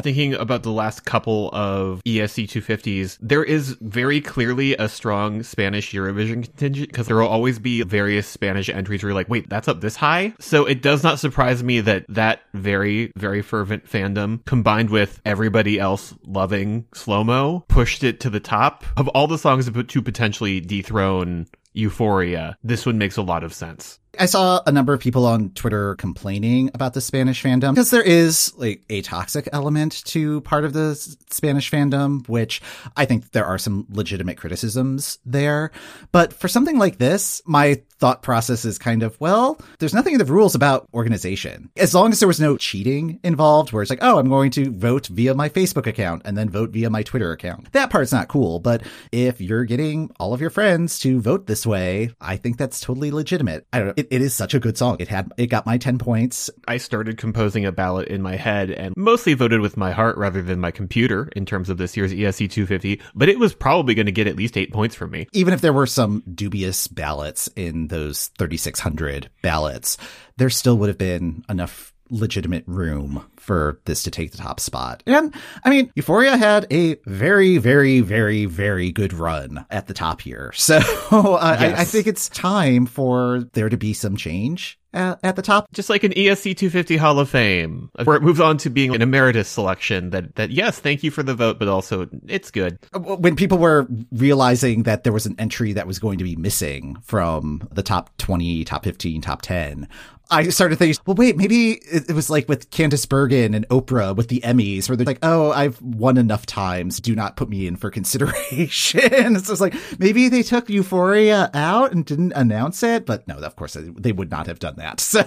Thinking 0.06 0.34
about 0.34 0.62
the 0.62 0.70
last 0.70 1.04
couple 1.04 1.50
of 1.52 2.00
ESC 2.04 2.44
250s, 2.44 3.18
there 3.20 3.42
is 3.42 3.76
very 3.80 4.20
clearly 4.20 4.76
a 4.76 4.88
strong 4.88 5.42
Spanish 5.42 5.92
Eurovision 5.92 6.44
contingent 6.44 6.90
because 6.90 7.08
there 7.08 7.16
will 7.16 7.26
always 7.26 7.58
be 7.58 7.82
various 7.82 8.28
Spanish 8.28 8.68
entries 8.68 9.02
where 9.02 9.10
you're 9.10 9.16
like, 9.16 9.28
wait, 9.28 9.48
that's 9.48 9.66
up 9.66 9.80
this 9.80 9.96
high? 9.96 10.32
So 10.38 10.64
it 10.64 10.80
does 10.80 11.02
not 11.02 11.18
surprise 11.18 11.64
me 11.64 11.80
that 11.80 12.06
that 12.08 12.42
very, 12.54 13.10
very 13.16 13.42
fervent 13.42 13.90
fandom 13.90 14.44
combined 14.44 14.90
with 14.90 15.20
everybody 15.24 15.80
else 15.80 16.14
loving 16.24 16.84
SloMo 16.92 17.66
pushed 17.66 18.04
it 18.04 18.20
to 18.20 18.30
the 18.30 18.38
top 18.38 18.84
of 18.96 19.08
all 19.08 19.26
the 19.26 19.38
songs 19.38 19.68
to 19.68 20.02
potentially 20.02 20.60
dethrone 20.60 21.48
Euphoria. 21.76 22.56
This 22.62 22.86
one 22.86 22.98
makes 22.98 23.16
a 23.16 23.22
lot 23.22 23.44
of 23.44 23.52
sense. 23.52 23.98
I 24.18 24.26
saw 24.26 24.60
a 24.66 24.72
number 24.72 24.92
of 24.92 25.00
people 25.00 25.26
on 25.26 25.50
Twitter 25.50 25.94
complaining 25.96 26.70
about 26.74 26.94
the 26.94 27.00
Spanish 27.00 27.42
fandom 27.42 27.70
because 27.74 27.90
there 27.90 28.02
is 28.02 28.52
like 28.56 28.82
a 28.88 29.02
toxic 29.02 29.48
element 29.52 30.04
to 30.06 30.40
part 30.42 30.64
of 30.64 30.72
the 30.72 30.94
Spanish 31.30 31.70
fandom, 31.70 32.28
which 32.28 32.62
I 32.96 33.04
think 33.04 33.32
there 33.32 33.46
are 33.46 33.58
some 33.58 33.86
legitimate 33.90 34.36
criticisms 34.36 35.18
there. 35.24 35.70
But 36.12 36.32
for 36.32 36.48
something 36.48 36.78
like 36.78 36.98
this, 36.98 37.42
my 37.46 37.82
thought 37.98 38.22
process 38.22 38.64
is 38.64 38.78
kind 38.78 39.02
of, 39.02 39.18
well, 39.20 39.58
there's 39.78 39.94
nothing 39.94 40.12
in 40.14 40.18
the 40.18 40.24
rules 40.24 40.54
about 40.54 40.88
organization. 40.92 41.70
As 41.76 41.94
long 41.94 42.12
as 42.12 42.18
there 42.18 42.28
was 42.28 42.40
no 42.40 42.56
cheating 42.56 43.20
involved, 43.24 43.72
where 43.72 43.82
it's 43.82 43.90
like, 43.90 44.02
oh, 44.02 44.18
I'm 44.18 44.28
going 44.28 44.50
to 44.52 44.70
vote 44.70 45.06
via 45.06 45.34
my 45.34 45.48
Facebook 45.48 45.86
account 45.86 46.22
and 46.24 46.36
then 46.36 46.50
vote 46.50 46.70
via 46.70 46.90
my 46.90 47.02
Twitter 47.02 47.32
account. 47.32 47.72
That 47.72 47.90
part's 47.90 48.12
not 48.12 48.28
cool. 48.28 48.60
But 48.60 48.82
if 49.12 49.40
you're 49.40 49.64
getting 49.64 50.10
all 50.20 50.34
of 50.34 50.40
your 50.40 50.50
friends 50.50 50.98
to 51.00 51.20
vote 51.20 51.46
this 51.46 51.66
way, 51.66 52.10
I 52.20 52.36
think 52.36 52.58
that's 52.58 52.80
totally 52.80 53.10
legitimate. 53.10 53.66
I 53.72 53.78
don't 53.78 53.86
know. 53.88 53.94
It, 53.96 54.05
it 54.10 54.22
is 54.22 54.34
such 54.34 54.54
a 54.54 54.60
good 54.60 54.76
song. 54.76 54.96
It 54.98 55.08
had, 55.08 55.32
it 55.36 55.46
got 55.46 55.66
my 55.66 55.78
10 55.78 55.98
points. 55.98 56.50
I 56.66 56.76
started 56.78 57.18
composing 57.18 57.64
a 57.64 57.72
ballot 57.72 58.08
in 58.08 58.22
my 58.22 58.36
head 58.36 58.70
and 58.70 58.94
mostly 58.96 59.34
voted 59.34 59.60
with 59.60 59.76
my 59.76 59.92
heart 59.92 60.16
rather 60.16 60.42
than 60.42 60.60
my 60.60 60.70
computer 60.70 61.28
in 61.36 61.46
terms 61.46 61.70
of 61.70 61.78
this 61.78 61.96
year's 61.96 62.12
ESC 62.12 62.50
250, 62.50 63.00
but 63.14 63.28
it 63.28 63.38
was 63.38 63.54
probably 63.54 63.94
going 63.94 64.06
to 64.06 64.12
get 64.12 64.26
at 64.26 64.36
least 64.36 64.56
eight 64.56 64.72
points 64.72 64.94
from 64.94 65.10
me. 65.10 65.26
Even 65.32 65.54
if 65.54 65.60
there 65.60 65.72
were 65.72 65.86
some 65.86 66.22
dubious 66.32 66.86
ballots 66.88 67.48
in 67.56 67.88
those 67.88 68.28
3,600 68.38 69.30
ballots, 69.42 69.96
there 70.36 70.50
still 70.50 70.76
would 70.78 70.88
have 70.88 70.98
been 70.98 71.44
enough 71.48 71.92
legitimate 72.10 72.64
room 72.66 73.24
for 73.36 73.80
this 73.84 74.02
to 74.04 74.10
take 74.10 74.32
the 74.32 74.38
top 74.38 74.60
spot. 74.60 75.02
And 75.06 75.34
I 75.64 75.70
mean, 75.70 75.90
Euphoria 75.94 76.36
had 76.36 76.66
a 76.70 76.96
very, 77.06 77.58
very, 77.58 78.00
very, 78.00 78.44
very 78.46 78.92
good 78.92 79.12
run 79.12 79.66
at 79.70 79.86
the 79.86 79.94
top 79.94 80.20
here. 80.20 80.52
So 80.66 80.78
uh, 81.12 81.38
I, 81.40 81.66
I, 81.66 81.80
I 81.80 81.84
think 81.84 82.08
it's 82.08 82.28
time 82.28 82.86
for 82.86 83.44
there 83.52 83.68
to 83.68 83.76
be 83.76 83.92
some 83.92 84.16
change 84.16 84.80
at, 84.92 85.18
at 85.22 85.36
the 85.36 85.42
top. 85.42 85.66
Just 85.72 85.90
like 85.90 86.04
an 86.04 86.12
ESC 86.12 86.56
250 86.56 86.96
Hall 86.96 87.18
of 87.18 87.28
Fame, 87.28 87.90
where 88.04 88.16
it 88.16 88.22
moves 88.22 88.40
on 88.40 88.56
to 88.58 88.70
being 88.70 88.94
an 88.94 89.02
emeritus 89.02 89.48
selection 89.48 90.10
that, 90.10 90.34
that 90.36 90.50
yes, 90.50 90.78
thank 90.78 91.02
you 91.02 91.10
for 91.10 91.22
the 91.22 91.34
vote, 91.34 91.58
but 91.58 91.68
also 91.68 92.08
it's 92.26 92.50
good. 92.50 92.78
Uh, 92.92 93.00
when 93.00 93.36
people 93.36 93.58
were 93.58 93.86
realizing 94.12 94.84
that 94.84 95.04
there 95.04 95.12
was 95.12 95.26
an 95.26 95.34
entry 95.38 95.72
that 95.72 95.86
was 95.86 95.98
going 95.98 96.18
to 96.18 96.24
be 96.24 96.36
missing 96.36 96.96
from 97.02 97.66
the 97.72 97.82
top 97.82 98.16
20, 98.18 98.64
top 98.64 98.84
15, 98.84 99.20
top 99.20 99.42
10, 99.42 99.88
I 100.28 100.48
started 100.48 100.76
thinking, 100.76 101.00
well, 101.06 101.14
wait, 101.14 101.36
maybe 101.36 101.72
it, 101.72 102.10
was 102.10 102.28
like 102.28 102.48
with 102.48 102.70
Candice 102.70 103.08
Bergen 103.08 103.54
and 103.54 103.68
Oprah 103.68 104.16
with 104.16 104.26
the 104.26 104.40
Emmys, 104.40 104.88
where 104.88 104.96
they're 104.96 105.06
like, 105.06 105.20
oh, 105.22 105.52
I've 105.52 105.80
won 105.80 106.18
enough 106.18 106.46
times. 106.46 106.98
Do 106.98 107.14
not 107.14 107.36
put 107.36 107.48
me 107.48 107.66
in 107.66 107.76
for 107.76 107.90
consideration. 107.92 109.38
so 109.38 109.52
it's 109.52 109.60
like, 109.60 109.74
maybe 109.98 110.28
they 110.28 110.42
took 110.42 110.68
Euphoria 110.68 111.50
out 111.54 111.92
and 111.92 112.04
didn't 112.04 112.32
announce 112.32 112.82
it. 112.82 113.06
But 113.06 113.28
no, 113.28 113.36
of 113.36 113.54
course, 113.54 113.74
they 113.74 114.12
would 114.12 114.30
not 114.30 114.48
have 114.48 114.58
done 114.58 114.76
that. 114.76 114.85
So 115.00 115.22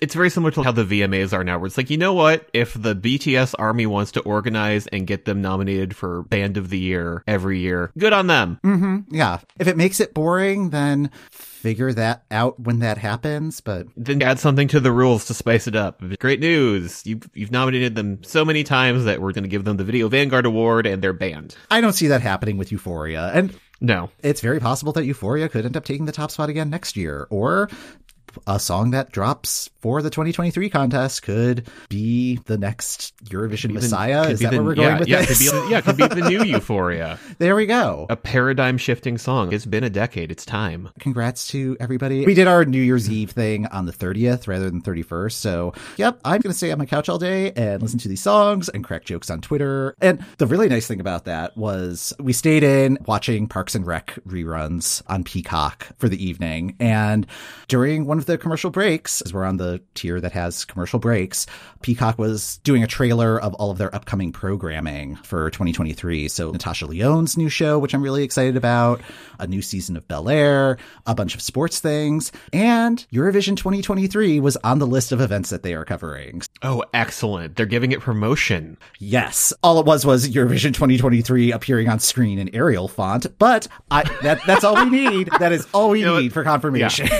It's 0.00 0.14
very 0.14 0.30
similar 0.30 0.50
to 0.52 0.62
how 0.62 0.72
the 0.72 0.84
VMAs 0.84 1.34
are 1.34 1.44
now, 1.44 1.58
where 1.58 1.66
it's 1.66 1.76
like, 1.76 1.90
you 1.90 1.98
know 1.98 2.14
what? 2.14 2.48
If 2.54 2.72
the 2.74 2.94
BTS 2.96 3.54
army 3.58 3.84
wants 3.84 4.12
to 4.12 4.20
organize 4.20 4.86
and 4.86 5.06
get 5.06 5.26
them 5.26 5.42
nominated 5.42 5.94
for 5.94 6.22
Band 6.22 6.56
of 6.56 6.70
the 6.70 6.78
Year 6.78 7.22
every 7.26 7.58
year, 7.60 7.92
good 7.98 8.14
on 8.14 8.26
them. 8.26 8.58
Mm-hmm. 8.64 9.14
yeah, 9.14 9.40
if 9.58 9.68
it 9.68 9.76
makes 9.76 10.00
it 10.00 10.14
boring, 10.14 10.70
then 10.70 11.10
figure 11.30 11.92
that 11.92 12.24
out 12.30 12.58
when 12.58 12.78
that 12.78 12.96
happens. 12.96 13.60
But 13.60 13.88
Then 13.94 14.22
add 14.22 14.38
something 14.38 14.68
to 14.68 14.80
the 14.80 14.92
rules 14.92 15.26
to 15.26 15.34
spice 15.34 15.66
it 15.66 15.76
up. 15.76 16.02
Great 16.18 16.40
news. 16.40 17.04
You've, 17.04 17.28
you've 17.34 17.52
nominated 17.52 17.94
them 17.94 18.24
so 18.24 18.44
many 18.44 18.64
times 18.64 19.04
that 19.04 19.20
we're 19.20 19.32
going 19.32 19.44
to 19.44 19.50
give 19.50 19.64
them 19.64 19.76
the 19.76 19.84
Video 19.84 20.08
Vanguard 20.08 20.46
Award 20.46 20.86
and 20.86 21.02
they're 21.02 21.12
banned. 21.12 21.56
I 21.70 21.82
don't 21.82 21.92
see 21.92 22.06
that 22.06 22.22
happening 22.22 22.56
with 22.56 22.72
Euphoria. 22.72 23.30
And 23.34 23.54
No. 23.80 24.10
it's 24.22 24.40
very 24.40 24.60
possible 24.60 24.92
that 24.92 25.04
Euphoria 25.04 25.48
could 25.48 25.64
end 25.64 25.76
up 25.76 25.84
taking 25.84 26.04
the 26.04 26.12
top 26.12 26.30
spot 26.30 26.48
again 26.50 26.68
next 26.70 26.96
year, 26.96 27.26
or 27.30 27.68
a 28.46 28.58
song 28.58 28.90
that 28.92 29.12
drops 29.12 29.70
for 29.80 30.02
the 30.02 30.10
2023 30.10 30.68
contest 30.70 31.22
could 31.22 31.66
be 31.88 32.36
the 32.46 32.58
next 32.58 33.14
Eurovision 33.24 33.72
Messiah. 33.72 34.28
Is 34.28 34.40
that 34.40 34.50
the- 34.50 34.58
where 34.58 34.64
we're 34.64 34.74
going 34.74 34.88
yeah, 34.88 34.98
with 34.98 35.08
yeah, 35.08 35.22
this? 35.22 35.50
Could 35.50 35.64
be, 35.64 35.70
yeah, 35.70 35.80
could 35.80 35.96
be 35.96 36.06
the 36.06 36.28
new 36.28 36.44
Euphoria. 36.44 37.18
there 37.38 37.56
we 37.56 37.66
go. 37.66 38.06
A 38.10 38.16
paradigm 38.16 38.78
shifting 38.78 39.18
song. 39.18 39.52
It's 39.52 39.66
been 39.66 39.84
a 39.84 39.90
decade. 39.90 40.30
It's 40.30 40.44
time. 40.44 40.90
Congrats 41.00 41.48
to 41.48 41.76
everybody. 41.80 42.24
We 42.26 42.34
did 42.34 42.46
our 42.46 42.64
New 42.64 42.82
Year's 42.82 43.10
Eve 43.10 43.30
thing 43.30 43.66
on 43.66 43.86
the 43.86 43.92
30th 43.92 44.46
rather 44.46 44.70
than 44.70 44.82
31st. 44.82 45.32
So, 45.32 45.72
yep, 45.96 46.20
I'm 46.24 46.40
going 46.40 46.52
to 46.52 46.56
stay 46.56 46.70
on 46.72 46.78
my 46.78 46.86
couch 46.86 47.08
all 47.08 47.18
day 47.18 47.52
and 47.52 47.82
listen 47.82 47.98
to 48.00 48.08
these 48.08 48.22
songs 48.22 48.68
and 48.68 48.84
crack 48.84 49.04
jokes 49.04 49.30
on 49.30 49.40
Twitter. 49.40 49.94
And 50.00 50.24
the 50.38 50.46
really 50.46 50.68
nice 50.68 50.86
thing 50.86 51.00
about 51.00 51.24
that 51.24 51.56
was 51.56 52.12
we 52.18 52.32
stayed 52.32 52.62
in 52.62 52.98
watching 53.06 53.46
Parks 53.48 53.74
and 53.74 53.86
Rec 53.86 54.18
reruns 54.26 55.02
on 55.06 55.24
Peacock 55.24 55.88
for 55.98 56.08
the 56.08 56.22
evening. 56.22 56.76
And 56.80 57.26
during 57.68 58.06
one 58.06 58.19
of 58.20 58.26
the 58.26 58.36
commercial 58.36 58.70
breaks, 58.70 59.22
as 59.22 59.32
we're 59.32 59.46
on 59.46 59.56
the 59.56 59.80
tier 59.94 60.20
that 60.20 60.32
has 60.32 60.66
commercial 60.66 60.98
breaks, 60.98 61.46
Peacock 61.80 62.18
was 62.18 62.58
doing 62.58 62.82
a 62.82 62.86
trailer 62.86 63.40
of 63.40 63.54
all 63.54 63.70
of 63.70 63.78
their 63.78 63.92
upcoming 63.94 64.30
programming 64.30 65.16
for 65.16 65.48
2023. 65.48 66.28
So 66.28 66.50
Natasha 66.50 66.86
Lyonne's 66.86 67.38
new 67.38 67.48
show, 67.48 67.78
which 67.78 67.94
I'm 67.94 68.02
really 68.02 68.22
excited 68.22 68.58
about, 68.58 69.00
a 69.38 69.46
new 69.46 69.62
season 69.62 69.96
of 69.96 70.06
Bel 70.06 70.28
Air, 70.28 70.76
a 71.06 71.14
bunch 71.14 71.34
of 71.34 71.40
sports 71.40 71.80
things, 71.80 72.30
and 72.52 73.06
Eurovision 73.10 73.56
2023 73.56 74.38
was 74.38 74.58
on 74.58 74.78
the 74.78 74.86
list 74.86 75.12
of 75.12 75.22
events 75.22 75.48
that 75.48 75.62
they 75.62 75.72
are 75.72 75.86
covering. 75.86 76.42
Oh, 76.62 76.84
excellent. 76.92 77.56
They're 77.56 77.64
giving 77.64 77.92
it 77.92 78.00
promotion. 78.00 78.76
Yes, 78.98 79.54
all 79.62 79.80
it 79.80 79.86
was 79.86 80.04
was 80.04 80.28
Eurovision 80.28 80.74
2023 80.74 81.52
appearing 81.52 81.88
on 81.88 82.00
screen 82.00 82.38
in 82.38 82.54
Arial 82.54 82.86
font, 82.86 83.38
but 83.38 83.66
I, 83.90 84.02
that 84.22 84.42
that's 84.46 84.62
all 84.62 84.74
we 84.74 84.90
need. 84.90 85.30
That 85.38 85.52
is 85.52 85.66
all 85.72 85.88
we 85.88 86.02
know 86.02 86.20
need 86.20 86.34
for 86.34 86.44
confirmation. 86.44 87.08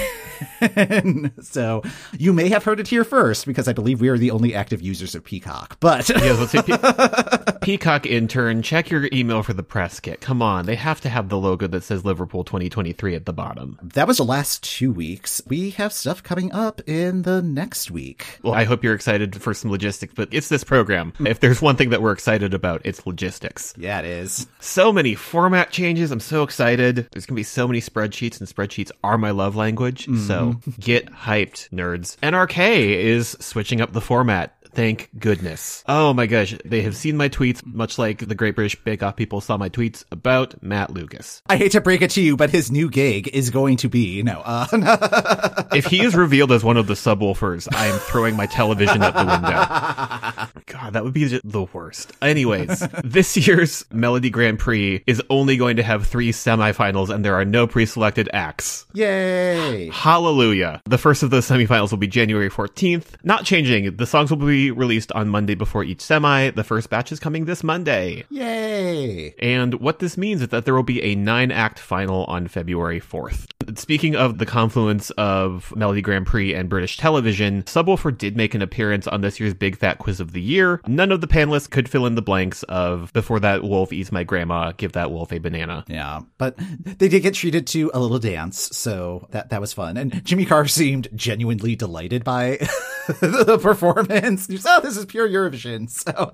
so 1.42 1.82
you 2.18 2.32
may 2.32 2.48
have 2.48 2.64
heard 2.64 2.80
it 2.80 2.88
here 2.88 3.04
first 3.04 3.46
because 3.46 3.68
I 3.68 3.72
believe 3.72 4.00
we 4.00 4.08
are 4.08 4.18
the 4.18 4.30
only 4.30 4.54
active 4.54 4.82
users 4.82 5.14
of 5.14 5.24
Peacock. 5.24 5.76
But 5.80 6.08
Yeah, 6.08 6.32
let's 6.32 6.52
say 6.52 6.62
Pe- 6.62 7.52
Peacock 7.60 8.06
intern, 8.06 8.62
check 8.62 8.90
your 8.90 9.08
email 9.12 9.42
for 9.42 9.52
the 9.52 9.62
press 9.62 10.00
kit. 10.00 10.20
Come 10.20 10.42
on, 10.42 10.66
they 10.66 10.76
have 10.76 11.00
to 11.02 11.08
have 11.08 11.28
the 11.28 11.38
logo 11.38 11.66
that 11.66 11.84
says 11.84 12.04
Liverpool 12.04 12.44
2023 12.44 13.14
at 13.14 13.26
the 13.26 13.32
bottom. 13.32 13.78
that 13.82 14.06
was 14.06 14.16
the 14.18 14.24
last 14.24 14.62
two 14.62 14.92
weeks. 14.92 15.42
We 15.46 15.70
have 15.70 15.92
stuff 15.92 16.22
coming 16.22 16.52
up 16.52 16.80
in 16.88 17.22
the 17.22 17.42
next 17.42 17.90
week. 17.90 18.38
Well, 18.42 18.54
I 18.54 18.64
hope 18.64 18.82
you're 18.82 18.94
excited 18.94 19.40
for 19.40 19.54
some 19.54 19.70
logistics, 19.70 20.14
but 20.14 20.28
it's 20.32 20.48
this 20.48 20.64
program. 20.64 21.12
Hmm. 21.18 21.26
If 21.26 21.40
there's 21.40 21.62
one 21.62 21.76
thing 21.76 21.90
that 21.90 22.02
we're 22.02 22.12
excited 22.12 22.54
about, 22.54 22.82
it's 22.84 23.06
logistics. 23.06 23.74
Yeah, 23.76 24.00
it 24.00 24.06
is. 24.06 24.46
So 24.60 24.92
many 24.92 25.14
format 25.14 25.70
changes. 25.70 26.10
I'm 26.10 26.20
so 26.20 26.42
excited. 26.42 27.08
There's 27.12 27.26
going 27.26 27.34
to 27.34 27.40
be 27.40 27.42
so 27.42 27.66
many 27.68 27.80
spreadsheets, 27.80 28.40
and 28.40 28.48
spreadsheets 28.48 28.90
are 29.04 29.18
my 29.18 29.30
love 29.30 29.56
language. 29.56 30.04
So 30.04 30.10
mm-hmm. 30.10 30.70
get 30.80 31.12
hyped, 31.12 31.68
nerds. 31.70 32.16
NRK 32.18 32.96
is 32.96 33.36
switching 33.40 33.80
up 33.80 33.92
the 33.92 34.00
format. 34.00 34.56
Thank 34.72 35.10
goodness. 35.18 35.84
Oh 35.88 36.12
my 36.14 36.26
gosh. 36.26 36.54
They 36.64 36.82
have 36.82 36.96
seen 36.96 37.16
my 37.16 37.28
tweets, 37.28 37.64
much 37.64 37.98
like 37.98 38.18
the 38.26 38.34
Great 38.34 38.54
British 38.54 38.76
Bake 38.82 39.02
Off 39.02 39.16
people 39.16 39.40
saw 39.40 39.56
my 39.56 39.68
tweets 39.68 40.04
about 40.10 40.62
Matt 40.62 40.90
Lucas. 40.92 41.42
I 41.48 41.56
hate 41.56 41.72
to 41.72 41.80
break 41.80 42.02
it 42.02 42.10
to 42.12 42.20
you, 42.22 42.36
but 42.36 42.50
his 42.50 42.70
new 42.70 42.88
gig 42.88 43.28
is 43.28 43.50
going 43.50 43.76
to 43.78 43.88
be 43.88 44.22
no. 44.22 44.42
Uh, 44.44 45.66
If 45.72 45.86
he 45.86 46.02
is 46.02 46.14
revealed 46.16 46.50
as 46.52 46.64
one 46.64 46.76
of 46.76 46.86
the 46.88 46.94
Subwoolfers, 46.94 47.68
I 47.72 47.86
am 47.86 47.98
throwing 48.00 48.36
my 48.36 48.46
television 48.46 49.02
out 49.02 49.14
the 49.14 49.24
window. 49.24 50.64
God, 50.66 50.92
that 50.94 51.04
would 51.04 51.12
be 51.12 51.24
the 51.26 51.66
worst. 51.72 52.12
Anyways, 52.22 52.80
this 53.04 53.36
year's 53.36 53.84
Melodi 53.92 54.30
Grand 54.32 54.58
Prix 54.58 55.02
is 55.06 55.22
only 55.30 55.56
going 55.56 55.76
to 55.76 55.82
have 55.82 56.06
three 56.06 56.32
semifinals 56.32 57.08
and 57.10 57.24
there 57.24 57.34
are 57.34 57.44
no 57.44 57.66
pre-selected 57.66 58.28
acts. 58.32 58.86
yay! 58.94 59.90
Hallelujah. 59.92 60.82
The 60.86 60.98
first 60.98 61.22
of 61.22 61.30
those 61.30 61.46
semifinals 61.46 61.90
will 61.90 61.98
be 61.98 62.08
January 62.08 62.50
14th. 62.50 63.06
Not 63.22 63.44
changing. 63.44 63.96
The 63.96 64.06
songs 64.06 64.30
will 64.30 64.38
be 64.38 64.59
released 64.68 65.10
on 65.12 65.28
Monday 65.28 65.54
before 65.54 65.84
each 65.84 66.00
semi. 66.00 66.50
The 66.50 66.64
first 66.64 66.90
batch 66.90 67.12
is 67.12 67.20
coming 67.20 67.46
this 67.46 67.64
Monday. 67.64 68.24
Yay! 68.28 69.34
And 69.38 69.74
what 69.74 70.00
this 70.00 70.18
means 70.18 70.42
is 70.42 70.48
that 70.48 70.64
there 70.64 70.74
will 70.74 70.82
be 70.82 71.02
a 71.02 71.14
nine 71.14 71.50
act 71.50 71.78
final 71.78 72.24
on 72.24 72.48
February 72.48 73.00
4th. 73.00 73.46
Speaking 73.78 74.16
of 74.16 74.38
the 74.38 74.46
confluence 74.46 75.10
of 75.10 75.72
Melodi 75.76 76.02
Grand 76.02 76.26
Prix 76.26 76.54
and 76.54 76.68
British 76.68 76.96
television, 76.96 77.62
Subwoolfer 77.62 78.16
did 78.16 78.36
make 78.36 78.54
an 78.54 78.62
appearance 78.62 79.06
on 79.06 79.20
this 79.20 79.38
year's 79.38 79.54
Big 79.54 79.76
Fat 79.76 79.98
Quiz 79.98 80.18
of 80.18 80.32
the 80.32 80.40
Year. 80.40 80.80
None 80.86 81.12
of 81.12 81.20
the 81.20 81.28
panelists 81.28 81.70
could 81.70 81.88
fill 81.88 82.06
in 82.06 82.16
the 82.16 82.22
blanks 82.22 82.62
of 82.64 83.12
Before 83.12 83.38
That 83.38 83.62
Wolf 83.62 83.92
Eats 83.92 84.10
My 84.10 84.24
Grandma, 84.24 84.72
Give 84.72 84.92
That 84.92 85.10
Wolf 85.12 85.32
a 85.32 85.38
Banana. 85.38 85.84
Yeah, 85.86 86.20
but 86.38 86.56
they 86.98 87.08
did 87.08 87.20
get 87.22 87.34
treated 87.34 87.66
to 87.68 87.90
a 87.94 88.00
little 88.00 88.18
dance, 88.18 88.76
so 88.76 89.28
that 89.30 89.50
that 89.50 89.60
was 89.60 89.72
fun. 89.72 89.96
And 89.96 90.24
Jimmy 90.24 90.46
Carr 90.46 90.66
seemed 90.66 91.08
genuinely 91.14 91.76
delighted 91.76 92.24
by 92.24 92.56
the 93.20 93.58
performance. 93.62 94.49
Was, 94.50 94.66
oh, 94.68 94.80
this 94.80 94.96
is 94.96 95.06
pure 95.06 95.28
Eurovision. 95.28 95.88
So 95.90 96.30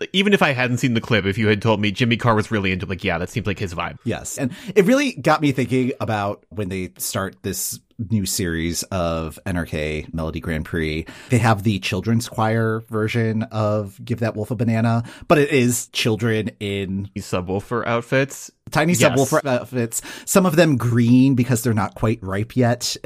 Even 0.12 0.32
if 0.32 0.42
I 0.42 0.52
hadn't 0.52 0.78
seen 0.78 0.94
the 0.94 1.00
clip, 1.00 1.26
if 1.26 1.36
you 1.36 1.48
had 1.48 1.60
told 1.60 1.80
me 1.80 1.90
Jimmy 1.90 2.16
Carr 2.16 2.34
was 2.34 2.50
really 2.50 2.72
into 2.72 2.86
like, 2.86 3.04
yeah, 3.04 3.18
that 3.18 3.28
seems 3.28 3.46
like 3.46 3.58
his 3.58 3.74
vibe. 3.74 3.98
yes, 4.04 4.38
and 4.38 4.52
it 4.74 4.86
really 4.86 5.12
got 5.12 5.40
me 5.42 5.52
thinking 5.52 5.92
about 6.00 6.44
when 6.48 6.68
they 6.70 6.92
start 6.96 7.36
this 7.42 7.78
new 8.08 8.24
series 8.24 8.82
of 8.84 9.38
NRK 9.44 10.10
Melodi 10.10 10.40
Grand 10.40 10.64
Prix. 10.64 11.04
They 11.28 11.36
have 11.38 11.64
the 11.64 11.78
children's 11.80 12.30
choir 12.30 12.80
version 12.88 13.42
of 13.44 14.02
Give 14.02 14.20
That 14.20 14.34
Wolf 14.34 14.50
a 14.50 14.56
Banana, 14.56 15.04
but 15.28 15.36
it 15.36 15.50
is 15.50 15.88
children 15.88 16.50
in 16.60 17.10
Subwoolfer 17.18 17.86
outfits. 17.86 18.50
tiny 18.70 18.94
Yes. 18.94 19.12
Subwoolfer 19.12 19.44
outfits. 19.44 20.00
Some 20.24 20.46
of 20.46 20.56
them 20.56 20.78
green 20.78 21.34
because 21.34 21.62
they're 21.62 21.74
not 21.74 21.94
quite 21.94 22.22
ripe 22.22 22.56
yet. 22.56 22.96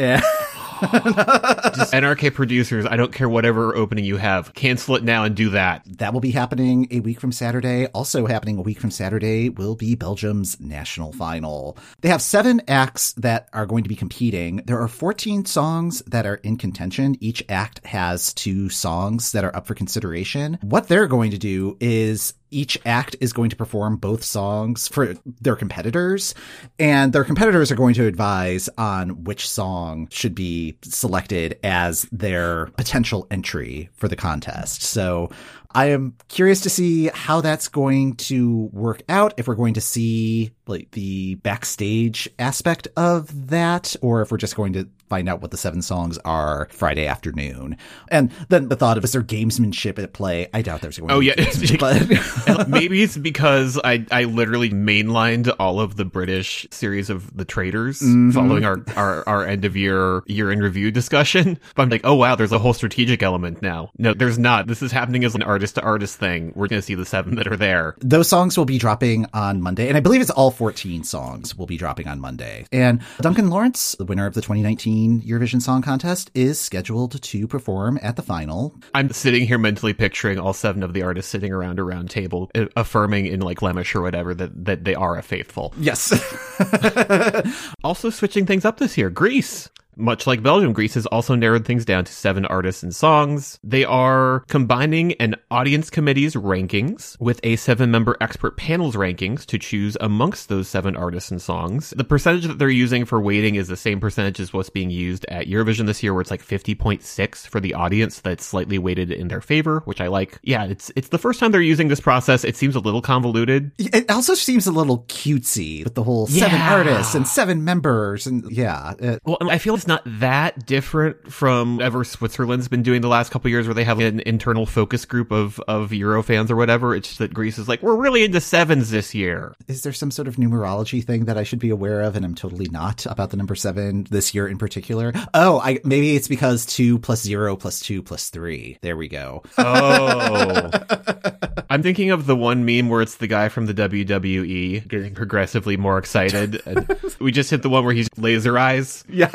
NRK 1.94 2.34
producers, 2.34 2.86
I 2.86 2.96
don't 2.96 3.12
care 3.12 3.28
whatever 3.28 3.74
opening 3.76 4.04
you 4.04 4.16
have, 4.16 4.54
cancel 4.54 4.96
it 4.96 5.04
now 5.04 5.24
and 5.24 5.34
do 5.34 5.50
that. 5.50 5.82
That 5.86 6.12
will 6.12 6.20
be 6.20 6.32
happening 6.32 6.88
a 6.90 7.00
week 7.00 7.20
from 7.20 7.32
Saturday. 7.32 7.86
Also 7.88 8.26
happening 8.26 8.58
a 8.58 8.62
week 8.62 8.80
from 8.80 8.90
Saturday 8.90 9.48
will 9.48 9.76
be 9.76 9.94
Belgium's 9.94 10.58
national 10.60 11.12
final. 11.12 11.78
They 12.00 12.08
have 12.08 12.22
seven 12.22 12.62
acts 12.68 13.12
that 13.14 13.48
are 13.52 13.66
going 13.66 13.84
to 13.84 13.88
be 13.88 13.96
competing. 13.96 14.56
There 14.66 14.80
are 14.80 14.88
14 14.88 15.44
songs 15.44 16.02
that 16.06 16.26
are 16.26 16.36
in 16.36 16.56
contention. 16.56 17.16
Each 17.20 17.42
act 17.48 17.84
has 17.86 18.34
two 18.34 18.68
songs 18.68 19.32
that 19.32 19.44
are 19.44 19.54
up 19.54 19.66
for 19.66 19.74
consideration. 19.74 20.58
What 20.62 20.88
they're 20.88 21.06
going 21.06 21.30
to 21.30 21.38
do 21.38 21.76
is 21.80 22.34
each 22.54 22.78
act 22.86 23.16
is 23.20 23.32
going 23.32 23.50
to 23.50 23.56
perform 23.56 23.96
both 23.96 24.22
songs 24.22 24.88
for 24.88 25.14
their 25.40 25.56
competitors, 25.56 26.34
and 26.78 27.12
their 27.12 27.24
competitors 27.24 27.70
are 27.72 27.76
going 27.76 27.94
to 27.94 28.06
advise 28.06 28.68
on 28.78 29.24
which 29.24 29.48
song 29.48 30.08
should 30.10 30.34
be 30.34 30.76
selected 30.82 31.58
as 31.64 32.02
their 32.12 32.66
potential 32.76 33.26
entry 33.30 33.90
for 33.94 34.08
the 34.08 34.16
contest. 34.16 34.82
So 34.82 35.30
I 35.74 35.86
am 35.86 36.14
curious 36.28 36.60
to 36.62 36.70
see 36.70 37.06
how 37.08 37.40
that's 37.40 37.68
going 37.68 38.14
to 38.16 38.70
work 38.72 39.02
out. 39.08 39.34
If 39.36 39.48
we're 39.48 39.56
going 39.56 39.74
to 39.74 39.80
see 39.80 40.52
like 40.66 40.92
the 40.92 41.34
backstage 41.36 42.28
aspect 42.38 42.88
of 42.96 43.48
that, 43.48 43.96
or 44.00 44.22
if 44.22 44.30
we're 44.30 44.38
just 44.38 44.56
going 44.56 44.72
to 44.74 44.88
find 45.08 45.28
out 45.28 45.40
what 45.40 45.50
the 45.50 45.56
seven 45.56 45.82
songs 45.82 46.18
are 46.24 46.66
Friday 46.70 47.06
afternoon. 47.06 47.76
And 48.08 48.32
then 48.48 48.68
the 48.68 48.76
thought 48.76 48.98
of 48.98 49.04
is 49.04 49.12
there 49.12 49.22
gamesmanship 49.22 49.98
at 50.02 50.12
play? 50.12 50.48
I 50.52 50.62
doubt 50.62 50.80
there's 50.80 50.98
going 50.98 51.10
oh, 51.10 51.20
to 51.20 51.30
Oh, 51.30 51.60
be 51.60 52.50
yeah. 52.50 52.64
Maybe 52.68 53.02
it's 53.02 53.16
because 53.16 53.78
I, 53.84 54.04
I 54.10 54.24
literally 54.24 54.70
mainlined 54.70 55.54
all 55.58 55.80
of 55.80 55.96
the 55.96 56.04
British 56.04 56.66
series 56.70 57.10
of 57.10 57.36
The 57.36 57.44
Traitors 57.44 58.00
mm-hmm. 58.00 58.30
following 58.30 58.64
our, 58.64 58.82
our, 58.96 59.28
our 59.28 59.46
end 59.46 59.64
of 59.64 59.76
year 59.76 60.22
year 60.26 60.50
in 60.50 60.60
review 60.60 60.90
discussion. 60.90 61.58
But 61.74 61.82
I'm 61.82 61.88
like, 61.88 62.02
oh 62.04 62.14
wow, 62.14 62.36
there's 62.36 62.52
a 62.52 62.58
whole 62.58 62.72
strategic 62.72 63.22
element 63.22 63.60
now. 63.60 63.90
No, 63.98 64.14
there's 64.14 64.38
not. 64.38 64.68
This 64.68 64.80
is 64.80 64.92
happening 64.92 65.24
as 65.24 65.34
an 65.34 65.42
artist 65.42 65.63
to 65.72 65.82
artist 65.82 66.18
thing. 66.18 66.52
We're 66.54 66.68
going 66.68 66.80
to 66.80 66.86
see 66.86 66.94
the 66.94 67.04
seven 67.04 67.36
that 67.36 67.46
are 67.46 67.56
there. 67.56 67.96
those 68.00 68.28
songs 68.28 68.56
will 68.56 68.64
be 68.64 68.78
dropping 68.78 69.26
on 69.32 69.60
Monday, 69.62 69.88
and 69.88 69.96
I 69.96 70.00
believe 70.00 70.20
it's 70.20 70.30
all 70.30 70.50
14 70.50 71.04
songs 71.04 71.56
will 71.56 71.66
be 71.66 71.76
dropping 71.76 72.08
on 72.08 72.20
Monday. 72.20 72.66
And 72.72 73.00
Duncan 73.20 73.50
Lawrence, 73.50 73.94
the 73.98 74.04
winner 74.04 74.26
of 74.26 74.34
the 74.34 74.40
2019 74.40 75.22
Eurovision 75.22 75.60
Song 75.60 75.82
Contest, 75.82 76.30
is 76.34 76.60
scheduled 76.60 77.20
to 77.22 77.46
perform 77.48 77.98
at 78.02 78.16
the 78.16 78.22
final. 78.22 78.74
I'm 78.94 79.10
sitting 79.10 79.46
here 79.46 79.58
mentally 79.58 79.92
picturing 79.92 80.38
all 80.38 80.52
seven 80.52 80.82
of 80.82 80.92
the 80.92 81.02
artists 81.02 81.30
sitting 81.30 81.52
around 81.52 81.78
a 81.78 81.84
round 81.84 82.10
table, 82.10 82.50
uh, 82.54 82.66
affirming 82.76 83.26
in 83.26 83.40
like 83.40 83.58
Flemish 83.60 83.94
or 83.94 84.02
whatever 84.02 84.34
that, 84.34 84.64
that 84.64 84.84
they 84.84 84.94
are 84.94 85.16
a 85.16 85.22
faithful. 85.22 85.74
Yes. 85.78 86.12
Also 87.84 88.10
switching 88.10 88.46
things 88.46 88.64
up 88.64 88.78
this 88.78 88.96
year, 88.96 89.10
Greece. 89.10 89.68
Much 89.96 90.26
like 90.26 90.42
Belgium, 90.42 90.72
Greece 90.72 90.94
has 90.94 91.06
also 91.06 91.34
narrowed 91.34 91.64
things 91.64 91.84
down 91.84 92.04
to 92.04 92.12
seven 92.12 92.44
artists 92.46 92.82
and 92.82 92.94
songs. 92.94 93.58
They 93.62 93.84
are 93.84 94.44
combining 94.48 95.12
an 95.14 95.36
audience 95.50 95.90
committee's 95.90 96.34
rankings 96.34 97.18
with 97.20 97.40
a 97.42 97.56
seven 97.56 97.90
member 97.90 98.16
expert 98.20 98.56
panel's 98.56 98.96
rankings 98.96 99.44
to 99.46 99.58
choose 99.58 99.96
amongst 100.00 100.48
those 100.48 100.68
seven 100.68 100.96
artists 100.96 101.30
and 101.30 101.40
songs. 101.40 101.90
The 101.96 102.04
percentage 102.04 102.44
that 102.46 102.58
they're 102.58 102.68
using 102.68 103.04
for 103.04 103.20
weighting 103.20 103.54
is 103.54 103.68
the 103.68 103.76
same 103.76 104.00
percentage 104.00 104.40
as 104.40 104.52
what's 104.52 104.70
being 104.70 104.90
used 104.90 105.24
at 105.26 105.46
Eurovision 105.46 105.86
this 105.86 106.02
year, 106.02 106.12
where 106.14 106.20
it's 106.20 106.30
like 106.30 106.44
50.6 106.44 107.46
for 107.48 107.60
the 107.60 107.74
audience 107.74 108.20
that's 108.20 108.44
slightly 108.44 108.78
weighted 108.78 109.10
in 109.10 109.28
their 109.28 109.40
favor, 109.40 109.80
which 109.84 110.00
I 110.00 110.08
like. 110.08 110.38
Yeah, 110.42 110.64
it's, 110.64 110.90
it's 110.96 111.08
the 111.08 111.18
first 111.18 111.40
time 111.40 111.52
they're 111.52 111.60
using 111.60 111.88
this 111.88 112.00
process. 112.00 112.44
It 112.44 112.56
seems 112.56 112.74
a 112.76 112.80
little 112.80 113.02
convoluted. 113.02 113.72
it 113.78 114.10
also 114.10 114.34
seems 114.34 114.66
a 114.66 114.72
little 114.72 115.04
cutesy 115.04 115.84
with 115.84 115.94
the 115.94 116.02
whole 116.02 116.26
seven 116.26 116.58
Yeah. 116.58 116.74
artists 116.74 117.14
and 117.14 117.26
seven 117.26 117.64
members. 117.64 118.26
And 118.26 118.50
yeah, 118.50 118.94
Well, 119.24 119.38
I 119.42 119.58
feel 119.58 119.74
it's 119.84 119.88
not 119.88 120.02
that 120.20 120.64
different 120.64 121.30
from 121.30 121.78
ever 121.78 122.04
Switzerland's 122.04 122.68
been 122.68 122.82
doing 122.82 123.02
the 123.02 123.08
last 123.08 123.30
couple 123.30 123.50
years 123.50 123.66
where 123.66 123.74
they 123.74 123.84
have 123.84 124.00
an 124.00 124.20
internal 124.20 124.64
focus 124.64 125.04
group 125.04 125.30
of, 125.30 125.60
of 125.68 125.92
Euro 125.92 126.22
fans 126.22 126.50
or 126.50 126.56
whatever. 126.56 126.94
It's 126.94 127.08
just 127.08 127.18
that 127.18 127.34
Greece 127.34 127.58
is 127.58 127.68
like, 127.68 127.82
we're 127.82 127.94
really 127.94 128.24
into 128.24 128.40
sevens 128.40 128.90
this 128.90 129.14
year. 129.14 129.54
is 129.68 129.82
there 129.82 129.92
some 129.92 130.10
sort 130.10 130.26
of 130.26 130.36
numerology 130.36 131.04
thing 131.04 131.26
that 131.26 131.36
I 131.36 131.42
should 131.42 131.58
be 131.58 131.68
aware 131.68 132.00
of? 132.00 132.16
And 132.16 132.24
I'm 132.24 132.34
totally 132.34 132.66
not 132.70 133.04
about 133.04 133.28
the 133.28 133.36
number 133.36 133.54
seven 133.54 134.06
this 134.08 134.34
year 134.34 134.48
in 134.48 134.56
particular. 134.56 135.12
Oh, 135.34 135.60
I, 135.60 135.80
maybe 135.84 136.16
it's 136.16 136.28
because 136.28 136.64
two 136.64 136.98
plus 136.98 137.20
zero 137.22 137.54
plus 137.54 137.80
two 137.80 138.02
plus 138.02 138.30
three. 138.30 138.78
There 138.80 138.96
we 138.96 139.08
go. 139.08 139.42
Oh. 139.58 140.70
I'm 141.70 141.82
thinking 141.82 142.10
of 142.10 142.26
the 142.26 142.36
one 142.36 142.64
meme 142.64 142.88
where 142.88 143.02
it's 143.02 143.16
the 143.16 143.26
guy 143.26 143.48
from 143.48 143.66
the 143.66 143.74
WWE 143.74 144.86
getting 144.88 145.14
progressively 145.14 145.76
more 145.76 145.98
excited. 145.98 146.62
And 146.66 146.88
we 147.20 147.30
just 147.30 147.50
hit 147.50 147.62
the 147.62 147.68
one 147.68 147.84
where 147.84 147.94
he's 147.94 148.08
laser 148.16 148.58
eyes. 148.58 149.04
Yeah. 149.08 149.28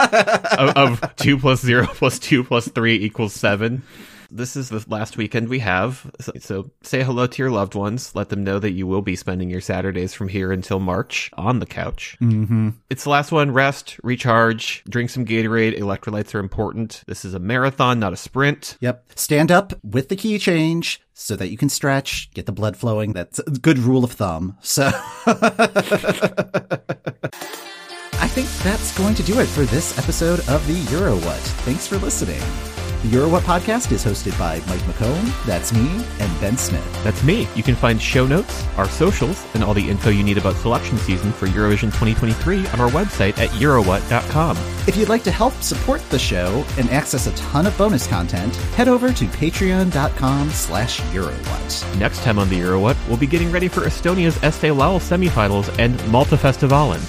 of, 0.58 1.01
of 1.01 1.15
two 1.15 1.38
plus 1.38 1.62
zero 1.62 1.86
plus 1.86 2.17
two 2.19 2.43
plus 2.43 2.67
three 2.67 2.95
equals 2.95 3.34
seven. 3.34 3.84
This 4.32 4.56
is 4.56 4.70
the 4.70 4.84
last 4.88 5.18
weekend 5.18 5.50
we 5.50 5.60
have. 5.60 6.10
So, 6.20 6.32
so 6.39 6.72
say 6.82 7.04
hello 7.04 7.28
to 7.28 7.42
your 7.42 7.52
loved 7.52 7.76
ones. 7.76 8.15
Let 8.15 8.30
them 8.30 8.44
know 8.44 8.60
that 8.60 8.72
you 8.72 8.88
will 8.88 9.02
be 9.02 9.15
spending 9.15 9.50
your 9.50 9.62
Saturdays 9.62 10.13
from 10.13 10.28
here 10.28 10.52
until 10.52 10.80
March 10.80 11.30
on 11.34 11.60
the 11.60 11.65
couch. 11.65 12.18
Mm-hmm. 12.22 12.70
It's 12.89 13.04
the 13.04 13.10
last 13.10 13.32
one. 13.32 13.52
Rest, 13.52 14.00
recharge, 14.04 14.84
drink 14.89 15.10
some 15.10 15.26
Gatorade. 15.26 15.78
Electrolytes 15.78 16.36
are 16.36 16.39
important. 16.39 17.04
This 17.08 17.26
is 17.26 17.34
a 17.34 17.39
marathon, 17.39 18.00
not 18.00 18.13
a 18.13 18.18
sprint. 18.18 18.78
Yep. 18.82 19.06
Stand 19.15 19.52
up 19.52 19.74
with 19.84 20.10
the 20.10 20.15
key 20.15 20.38
change 20.39 21.02
so 21.13 21.36
that 21.36 21.50
you 21.50 21.58
can 21.58 21.70
stretch, 21.70 22.32
get 22.34 22.46
the 22.46 22.52
blood 22.52 22.78
flowing. 22.78 23.13
That's 23.13 23.39
a 23.39 23.52
good 23.52 23.78
rule 23.78 24.04
of 24.04 24.12
thumb. 24.12 24.58
So 24.62 24.89
I 28.22 28.28
think 28.28 28.48
that's 28.63 28.98
going 28.98 29.15
to 29.15 29.24
do 29.24 29.39
it 29.39 29.48
for 29.48 29.63
this 29.65 29.98
episode 29.98 30.39
of 30.48 30.65
the 30.68 30.74
Euro 30.96 31.15
What. 31.18 31.39
Thanks 31.65 31.88
for 31.88 31.98
listening. 31.98 32.42
The 33.03 33.25
What 33.29 33.43
podcast 33.43 33.93
is 33.93 34.03
hosted 34.03 34.38
by 34.38 34.59
Mike 34.67 34.81
McComb, 34.81 35.45
that's 35.45 35.71
me, 35.71 36.05
and 36.19 36.41
Ben 36.41 36.57
Smith. 36.57 36.85
That's 37.01 37.23
me. 37.23 37.47
You 37.55 37.63
can 37.63 37.73
find 37.73 37.99
show 37.99 38.27
notes, 38.27 38.65
our 38.75 38.89
socials, 38.89 39.45
and 39.53 39.63
all 39.63 39.73
the 39.73 39.89
info 39.89 40.09
you 40.09 40.21
need 40.21 40.38
about 40.38 40.57
selection 40.57 40.97
season 40.97 41.31
for 41.31 41.47
Eurovision 41.47 41.93
2023 41.93 42.67
on 42.67 42.81
our 42.81 42.89
website 42.89 43.38
at 43.38 43.51
eurowhat.com. 43.51 44.57
If 44.85 44.97
you'd 44.97 45.07
like 45.07 45.23
to 45.23 45.31
help 45.31 45.53
support 45.62 46.01
the 46.09 46.19
show 46.19 46.65
and 46.77 46.89
access 46.89 47.25
a 47.25 47.31
ton 47.38 47.65
of 47.67 47.77
bonus 47.77 48.05
content, 48.05 48.53
head 48.75 48.89
over 48.89 49.13
to 49.13 49.25
patreon.com 49.27 50.49
slash 50.49 50.99
eurowhat. 50.99 51.99
Next 51.99 52.21
time 52.23 52.38
on 52.38 52.49
the 52.49 52.57
Euro 52.57 52.81
What, 52.81 52.97
we'll 53.07 53.15
be 53.15 53.27
getting 53.27 53.49
ready 53.49 53.69
for 53.69 53.81
Estonia's 53.81 54.35
Eesti 54.39 54.75
Laul 54.75 54.99
semifinals 54.99 55.73
and 55.79 56.05
Malta 56.12 56.35
Festivalen. 56.35 56.99